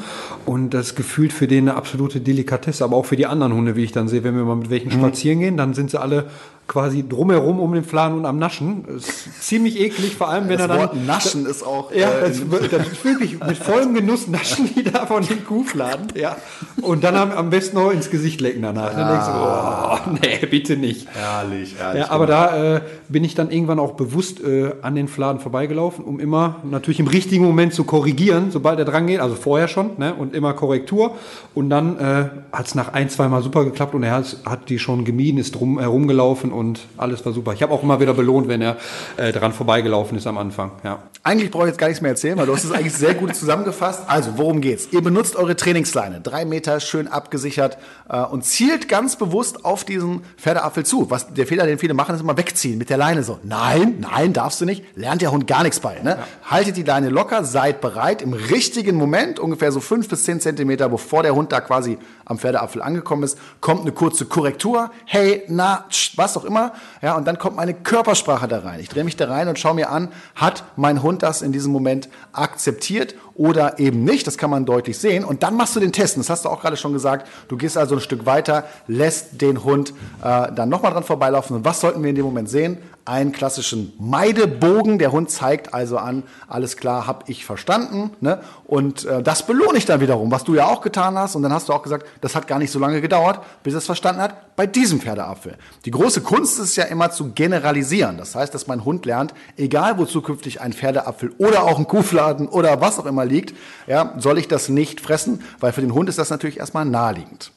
[0.46, 3.84] und das gefühlt für den eine absolute Delikatesse, aber auch für die anderen Hunde, wie
[3.84, 5.00] ich dann sehe, wenn wir mal mit welchen mhm.
[5.00, 6.26] spazieren gehen, dann sind sie alle
[6.66, 8.84] quasi drumherum um den Fladen und am Naschen.
[8.86, 10.78] Das ist ziemlich eklig, vor allem wenn das er dann.
[10.78, 11.92] Wort Naschen ist auch.
[11.92, 16.08] Ja, äh, das, das, ist wirklich mit vollem Genuss naschen die da von den Kuhfladen.
[16.14, 16.36] Ja.
[16.80, 18.92] Und dann am besten noch ins Gesicht lecken danach.
[18.92, 18.98] Ja.
[18.98, 21.06] Dann denkst du, oh, nee, bitte nicht.
[21.12, 22.02] Herrlich, herrlich.
[22.02, 22.38] Ja, aber genau.
[22.38, 26.56] da äh, bin ich dann irgendwann auch bewusst äh, an den Fladen vorbeigelaufen, um immer
[26.64, 30.34] natürlich im richtigen Moment zu korrigieren, sobald er dran geht, also vorher schon, ne, und
[30.34, 31.16] immer Korrektur.
[31.54, 34.68] Und dann äh, hat es nach ein, zwei Mal super geklappt und er hat, hat
[34.68, 37.52] die schon gemieden, ist drum herumgelaufen und alles war super.
[37.52, 38.76] Ich habe auch immer wieder belohnt, wenn er
[39.16, 40.72] äh, dran vorbeigelaufen ist am Anfang.
[40.82, 41.02] Ja.
[41.22, 43.34] Eigentlich brauche ich jetzt gar nichts mehr erzählen, weil du hast es eigentlich sehr gut
[43.34, 44.02] zusammengefasst.
[44.06, 44.88] Also, worum geht's?
[44.90, 50.22] Ihr benutzt eure Trainingsleine, drei Meter schön abgesichert äh, und zielt ganz bewusst auf diesen
[50.36, 51.10] Pferdeapfel zu.
[51.10, 53.38] Was der Fehler, den viele machen, ist immer wegziehen mit der Leine so.
[53.42, 54.84] Nein, nein, darfst du nicht.
[54.96, 56.00] Lernt der Hund gar nichts bei.
[56.04, 56.18] Ne?
[56.18, 56.50] Ja.
[56.50, 60.88] Haltet die Leine locker, seid bereit im richtigen Moment, ungefähr so fünf bis zehn Zentimeter,
[60.88, 64.90] bevor der Hund da quasi am Pferdeapfel angekommen ist, kommt eine kurze Korrektur.
[65.06, 66.72] Hey, na, tsch, was auch immer.
[67.02, 68.80] Ja, und dann kommt meine Körpersprache da rein.
[68.80, 71.72] Ich drehe mich da rein und schaue mir an, hat mein Hund das in diesem
[71.72, 74.26] Moment akzeptiert oder eben nicht.
[74.26, 75.24] Das kann man deutlich sehen.
[75.24, 76.16] Und dann machst du den Test.
[76.16, 77.26] das hast du auch gerade schon gesagt.
[77.48, 79.92] Du gehst also ein Stück weiter, lässt den Hund
[80.22, 81.56] äh, dann nochmal dran vorbeilaufen.
[81.56, 82.78] Und was sollten wir in dem Moment sehen?
[83.04, 84.98] Einen klassischen Meidebogen.
[84.98, 88.10] Der Hund zeigt also an, alles klar, habe ich verstanden.
[88.20, 88.40] Ne?
[88.66, 91.36] Und äh, das belohne ich dann wiederum, was du ja auch getan hast.
[91.36, 93.78] Und dann hast du auch gesagt, das hat gar nicht so lange gedauert, bis er
[93.78, 95.56] es verstanden hat, bei diesem Pferdeapfel.
[95.84, 98.16] Die große Kunst ist ja immer zu generalisieren.
[98.16, 102.48] Das heißt, dass mein Hund lernt, egal wo zukünftig ein Pferdeapfel oder auch ein Kuhfladen
[102.48, 103.54] oder was auch immer liegt,
[103.86, 107.52] ja, soll ich das nicht fressen, weil für den Hund ist das natürlich erstmal naheliegend.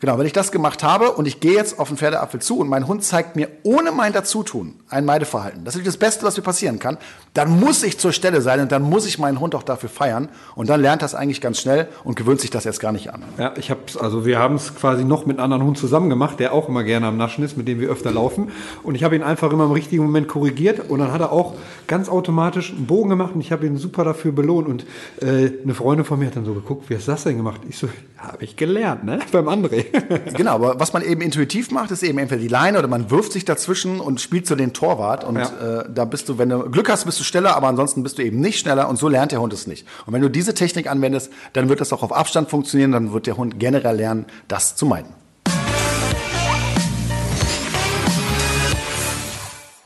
[0.00, 2.70] Genau, wenn ich das gemacht habe und ich gehe jetzt auf den Pferdeapfel zu und
[2.70, 6.42] mein Hund zeigt mir ohne mein Dazutun ein Meideverhalten, das ist das Beste, was mir
[6.42, 6.96] passieren kann,
[7.34, 10.30] dann muss ich zur Stelle sein und dann muss ich meinen Hund auch dafür feiern
[10.54, 13.22] und dann lernt das eigentlich ganz schnell und gewöhnt sich das jetzt gar nicht an.
[13.36, 16.40] Ja, ich hab's, also wir haben es quasi noch mit einem anderen Hund zusammen gemacht,
[16.40, 19.16] der auch immer gerne am Naschen ist, mit dem wir öfter laufen und ich habe
[19.16, 21.52] ihn einfach immer im richtigen Moment korrigiert und dann hat er auch
[21.86, 24.86] ganz automatisch einen Bogen gemacht und ich habe ihn super dafür belohnt und
[25.20, 27.60] äh, eine Freundin von mir hat dann so geguckt, wie hast du das denn gemacht?
[27.68, 27.86] Ich so,
[28.16, 29.18] habe ich gelernt, ne?
[29.32, 29.89] Beim André.
[30.36, 33.32] genau, aber was man eben intuitiv macht, ist eben entweder die Leine oder man wirft
[33.32, 35.24] sich dazwischen und spielt so den Torwart.
[35.24, 35.80] Und ja.
[35.80, 38.22] äh, da bist du, wenn du Glück hast, bist du schneller, aber ansonsten bist du
[38.22, 39.86] eben nicht schneller und so lernt der Hund es nicht.
[40.06, 43.26] Und wenn du diese Technik anwendest, dann wird das auch auf Abstand funktionieren, dann wird
[43.26, 45.20] der Hund generell lernen, das zu meiden.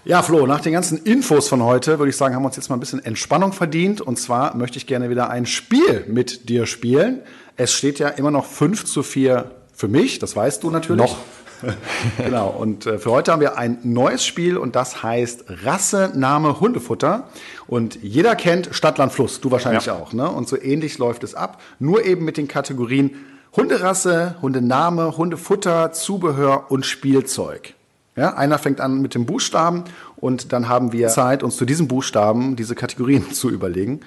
[0.06, 2.68] Ja, Flo, nach den ganzen Infos von heute würde ich sagen, haben wir uns jetzt
[2.68, 4.02] mal ein bisschen Entspannung verdient.
[4.02, 7.22] Und zwar möchte ich gerne wieder ein Spiel mit dir spielen.
[7.56, 11.02] Es steht ja immer noch 5 zu 4 für mich, das weißt du natürlich.
[11.02, 11.18] Noch.
[12.18, 16.60] genau, und äh, für heute haben wir ein neues Spiel und das heißt Rasse, Name,
[16.60, 17.28] Hundefutter.
[17.66, 19.94] Und jeder kennt Stadtland Fluss, du wahrscheinlich ja.
[19.94, 20.12] auch.
[20.12, 20.28] Ne?
[20.28, 23.12] Und so ähnlich läuft es ab, nur eben mit den Kategorien
[23.56, 27.74] Hunderasse, Hundename, Hundefutter, Zubehör und Spielzeug.
[28.16, 29.84] Ja, einer fängt an mit dem Buchstaben
[30.16, 34.00] und dann haben wir Zeit, uns zu diesem Buchstaben diese Kategorien zu überlegen.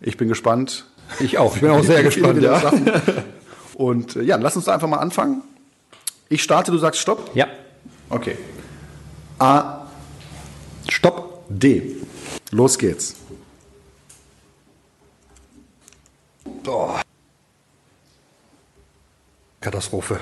[0.00, 0.86] Ich bin gespannt.
[1.20, 1.54] Ich auch.
[1.54, 2.42] Ich bin auch sehr gespannt.
[2.42, 2.72] Ja.
[3.76, 5.42] Und äh, ja, lass uns da einfach mal anfangen.
[6.30, 7.30] Ich starte, du sagst Stopp?
[7.34, 7.46] Ja.
[8.08, 8.38] Okay.
[9.38, 9.86] A.
[10.88, 11.44] Stopp.
[11.48, 11.96] D.
[12.50, 13.16] Los geht's.
[16.66, 16.94] Oh.
[19.60, 20.20] Katastrophe.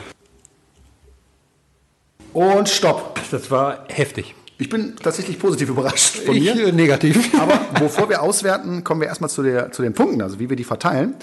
[2.32, 3.20] Und Stopp.
[3.30, 4.34] Das war heftig.
[4.64, 6.68] Ich bin tatsächlich positiv überrascht von Ich mir.
[6.68, 7.34] äh, negativ.
[7.40, 10.56] Aber bevor wir auswerten, kommen wir erstmal zu, der, zu den Punkten, also wie wir
[10.56, 11.14] die verteilen.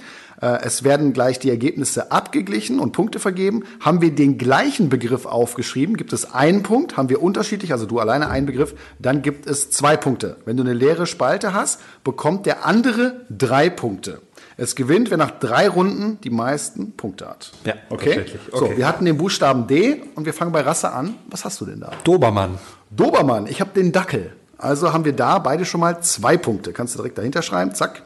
[0.42, 3.64] Äh, Es werden gleich die Ergebnisse abgeglichen und Punkte vergeben.
[3.80, 6.98] Haben wir den gleichen Begriff aufgeschrieben, gibt es einen Punkt.
[6.98, 10.38] Haben wir unterschiedlich, also du alleine einen Begriff, dann gibt es zwei Punkte.
[10.46, 14.22] Wenn du eine leere Spalte hast, bekommt der andere drei Punkte.
[14.58, 17.52] Es gewinnt, wer nach drei Runden die meisten Punkte hat.
[17.66, 18.14] Ja, okay.
[18.16, 18.42] tatsächlich.
[18.54, 18.78] So, Okay.
[18.78, 21.16] wir hatten den Buchstaben D und wir fangen bei Rasse an.
[21.28, 21.92] Was hast du denn da?
[22.04, 22.60] Dobermann.
[22.92, 24.34] Dobermann, ich habe den Dackel.
[24.58, 26.72] Also haben wir da beide schon mal zwei Punkte.
[26.74, 28.04] Kannst du direkt dahinter schreiben, zack.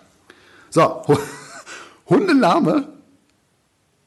[0.69, 1.01] So,
[2.09, 2.87] Hundename.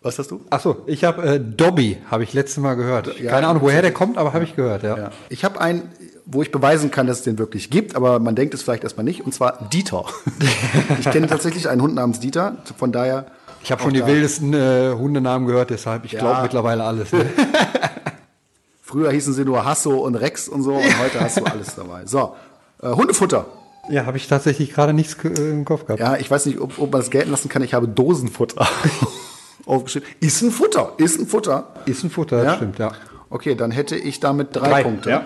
[0.00, 0.40] Was hast du?
[0.48, 3.18] Achso, ich habe äh, Dobby, habe ich letztes Mal gehört.
[3.18, 4.96] Ja, Keine Ahnung, woher der kommt, aber habe ich gehört, ja.
[4.96, 5.10] Ja.
[5.28, 5.90] Ich habe einen,
[6.24, 9.02] wo ich beweisen kann, dass es den wirklich gibt, aber man denkt es vielleicht erstmal
[9.04, 10.04] nicht, und zwar Dieter.
[11.00, 13.26] ich kenne tatsächlich einen Hund namens Dieter, von daher.
[13.60, 16.20] Ich habe schon die wildesten äh, Hundenamen gehört, deshalb ich Ja.
[16.20, 17.12] glaube mittlerweile alles.
[17.12, 17.26] Ne?
[18.88, 22.06] Früher hießen sie nur Hasso und Rex und so, und heute hast du alles dabei.
[22.06, 22.34] So,
[22.82, 23.44] äh, Hundefutter.
[23.90, 26.00] ja, habe ich tatsächlich gerade nichts äh, im Kopf gehabt.
[26.00, 27.62] Ja, ich weiß nicht, ob, ob man das gelten lassen kann.
[27.62, 28.66] Ich habe Dosenfutter
[29.66, 30.08] aufgeschrieben.
[30.20, 31.66] Ist ein Futter, ist ein Futter.
[31.84, 32.56] Ist ein Futter, das Ja?
[32.56, 32.92] stimmt, ja.
[33.28, 35.10] Okay, dann hätte ich damit drei, Drei, Punkte.
[35.10, 35.22] ja.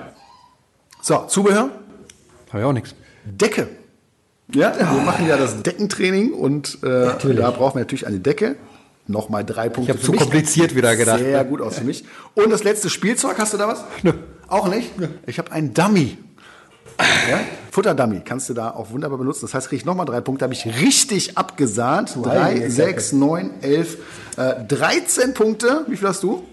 [1.01, 1.71] So, Zubehör.
[2.51, 2.97] Habe ich auch nichts.
[3.25, 3.69] Decke.
[4.53, 8.57] Ja, wir machen ja das Deckentraining und äh, da brauchen wir natürlich eine Decke.
[9.13, 9.93] Nochmal drei Punkte.
[9.93, 11.21] hab für zu kompliziert wieder gedacht.
[11.21, 12.05] Sehr gut aus für mich.
[12.35, 13.85] Und das letzte Spielzeug, hast du da was?
[14.03, 14.13] Nö.
[14.49, 14.91] Auch nicht?
[15.27, 16.19] Ich habe einen Dummy.
[16.99, 17.41] Ja?
[17.71, 19.43] Futterdummy kannst du da auch wunderbar benutzen.
[19.43, 20.45] Das heißt, kriege ich nochmal drei Punkte.
[20.45, 22.17] Habe ich richtig abgesahnt.
[22.23, 23.99] Drei, sechs, neun, elf,
[24.37, 25.85] äh, 13 Punkte.
[25.89, 26.47] Wie viel hast du?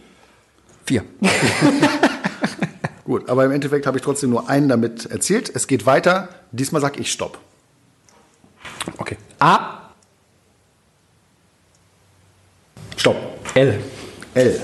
[0.85, 1.03] Vier.
[3.05, 5.51] Gut, aber im Endeffekt habe ich trotzdem nur einen damit erzielt.
[5.53, 6.29] Es geht weiter.
[6.51, 7.37] Diesmal sag ich Stopp.
[8.97, 9.17] Okay.
[9.39, 9.78] A.
[12.99, 13.15] Stopp.
[13.55, 13.79] L.
[14.33, 14.61] L.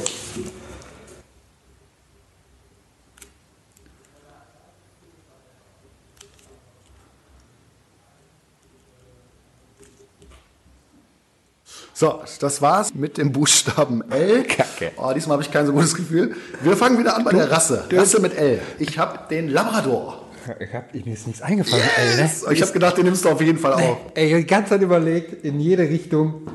[11.94, 14.44] So, das war's mit dem Buchstaben L.
[14.44, 14.92] Kacke.
[14.98, 16.36] Oh, diesmal habe ich kein so gutes Gefühl.
[16.62, 17.88] Wir fangen wieder an bei der Rasse.
[17.90, 18.60] Rasse mit L.
[18.80, 20.26] Ich habe den Labrador.
[20.60, 22.32] Ich hab, mir ist nichts eingefallen, L, ne?
[22.52, 23.98] Ich habe gedacht, den nimmst du auf jeden Fall auf.
[24.14, 26.46] Ey, ich hab die ganze Zeit überlegt, in jede Richtung.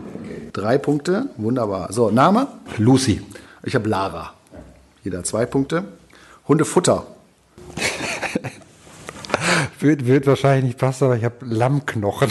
[0.53, 1.93] Drei Punkte, wunderbar.
[1.93, 2.49] So, Name?
[2.79, 3.23] Lucy.
[3.63, 4.33] Ich habe Lara.
[5.05, 5.85] Jeder zwei Punkte.
[6.49, 7.05] Hundefutter.
[9.79, 12.29] Wird, wird wahrscheinlich nicht passen, aber ich habe Lammknochen.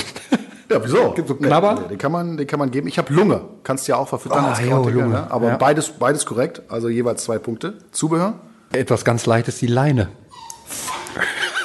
[0.70, 1.14] Ja, wieso?
[1.14, 1.74] Gibt so Knabber?
[1.74, 2.88] Nee, nee, den, kann man, den kann man geben.
[2.88, 3.42] Ich habe Lunge.
[3.64, 5.08] Kannst du ja auch verfüttern Ah, als jo, Lunge.
[5.08, 5.32] ne?
[5.32, 5.58] Aber Ja.
[5.58, 6.62] beides, beides korrekt.
[6.70, 7.74] Also jeweils zwei Punkte.
[7.92, 8.36] Zubehör?
[8.72, 10.10] Etwas ganz Leichtes, die Leine.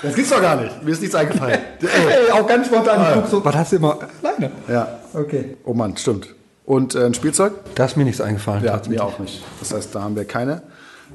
[0.03, 0.83] Das gibt's doch gar nicht.
[0.83, 1.61] Mir ist nichts eingefallen.
[1.83, 3.03] Ey, auch ganz spontan.
[3.09, 3.99] Ich guck so, was hast du immer?
[4.23, 4.51] Leine.
[4.69, 4.89] ja.
[5.13, 5.59] Okay.
[5.65, 6.29] Oh Mann, stimmt.
[6.65, 7.53] Und äh, ein Spielzeug?
[7.75, 8.65] Da ist mir nichts eingefallen.
[8.65, 9.43] Ja, mir auch nicht.
[9.61, 10.63] Das heißt, da haben wir keine.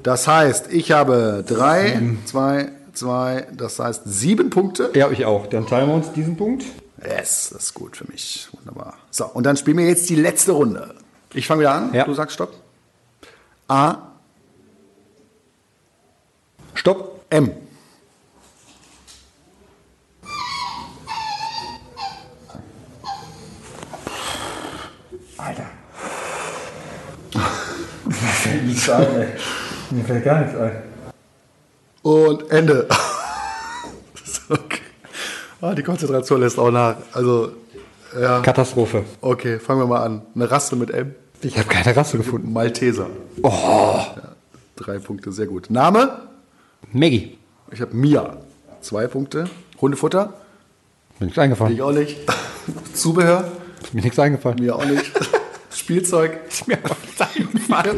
[0.03, 4.91] Das heißt, ich habe drei, zwei, zwei, das heißt sieben Punkte.
[4.93, 5.47] Ja, ich auch.
[5.47, 6.63] Dann teilen wir uns diesen Punkt.
[7.03, 8.47] Yes, das ist gut für mich.
[8.51, 8.97] Wunderbar.
[9.09, 10.93] So, und dann spielen wir jetzt die letzte Runde.
[11.33, 11.93] Ich fange wieder an.
[11.93, 12.05] Ja.
[12.05, 12.53] Du sagst Stopp.
[13.67, 13.97] A,
[16.73, 17.19] Stopp.
[17.29, 17.51] M.
[28.79, 29.27] nichts ein, ey.
[29.91, 30.71] Mir fällt gar nichts ein.
[32.01, 32.87] Und Ende.
[34.49, 34.81] okay.
[35.61, 36.95] Ah, die Konzentration lässt auch nach.
[37.13, 37.51] Also,
[38.19, 38.41] ja.
[38.41, 39.03] Katastrophe.
[39.21, 40.21] Okay, fangen wir mal an.
[40.33, 41.13] Eine Rasse mit M.
[41.41, 42.51] Ich habe keine Rasse gefunden.
[42.51, 43.07] Malteser.
[43.43, 43.49] Oh.
[43.49, 44.35] Ja,
[44.75, 45.69] drei Punkte, sehr gut.
[45.69, 46.21] Name?
[46.91, 47.37] Maggie.
[47.71, 48.37] Ich habe Mia.
[48.81, 49.49] Zwei Punkte.
[49.81, 50.33] Hundefutter?
[51.19, 51.73] Mir nichts eingefallen.
[51.73, 52.17] Ich auch nicht.
[52.93, 53.51] Zubehör?
[53.91, 54.59] Mir nichts eingefallen.
[54.59, 55.11] Mir auch nicht.
[55.89, 56.37] Spielzeug?
[56.47, 56.77] Ist mir.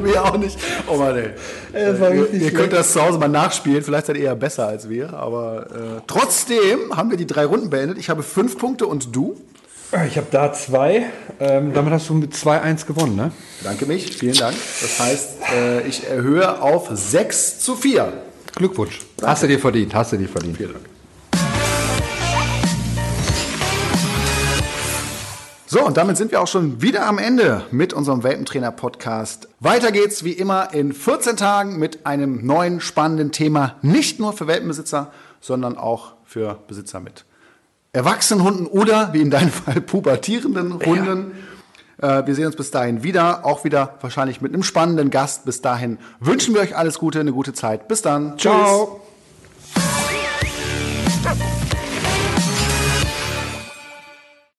[0.02, 0.58] Mir auch nicht.
[0.88, 2.00] Oh Mann, ey.
[2.00, 3.84] war ihr ihr könnt das zu Hause mal nachspielen.
[3.84, 5.14] Vielleicht seid ihr eher besser als wir.
[5.14, 7.98] Aber äh, trotzdem haben wir die drei Runden beendet.
[7.98, 9.36] Ich habe fünf Punkte und du?
[10.08, 11.08] Ich habe da zwei.
[11.42, 13.34] Ähm, damit hast du mit 2-1 gewonnen, ne?
[13.62, 14.16] Danke mich.
[14.16, 14.56] Vielen Dank.
[14.82, 18.14] Das heißt, äh, ich erhöhe auf 6 zu 4.
[18.56, 19.02] Glückwunsch.
[19.22, 20.56] Hast du dir verdient, hast du dir verdient.
[20.56, 20.91] Vielen Dank.
[25.72, 29.47] So, und damit sind wir auch schon wieder am Ende mit unserem Welpentrainer-Podcast.
[29.61, 33.76] Weiter geht's wie immer in 14 Tagen mit einem neuen spannenden Thema.
[33.82, 37.24] Nicht nur für Welpenbesitzer, sondern auch für Besitzer mit
[37.93, 41.32] erwachsenen Hunden oder, wie in deinem Fall, pubertierenden Hunden.
[42.01, 45.45] Äh, Wir sehen uns bis dahin wieder, auch wieder wahrscheinlich mit einem spannenden Gast.
[45.45, 47.88] Bis dahin wünschen wir euch alles Gute, eine gute Zeit.
[47.88, 48.38] Bis dann.
[48.38, 48.99] Ciao.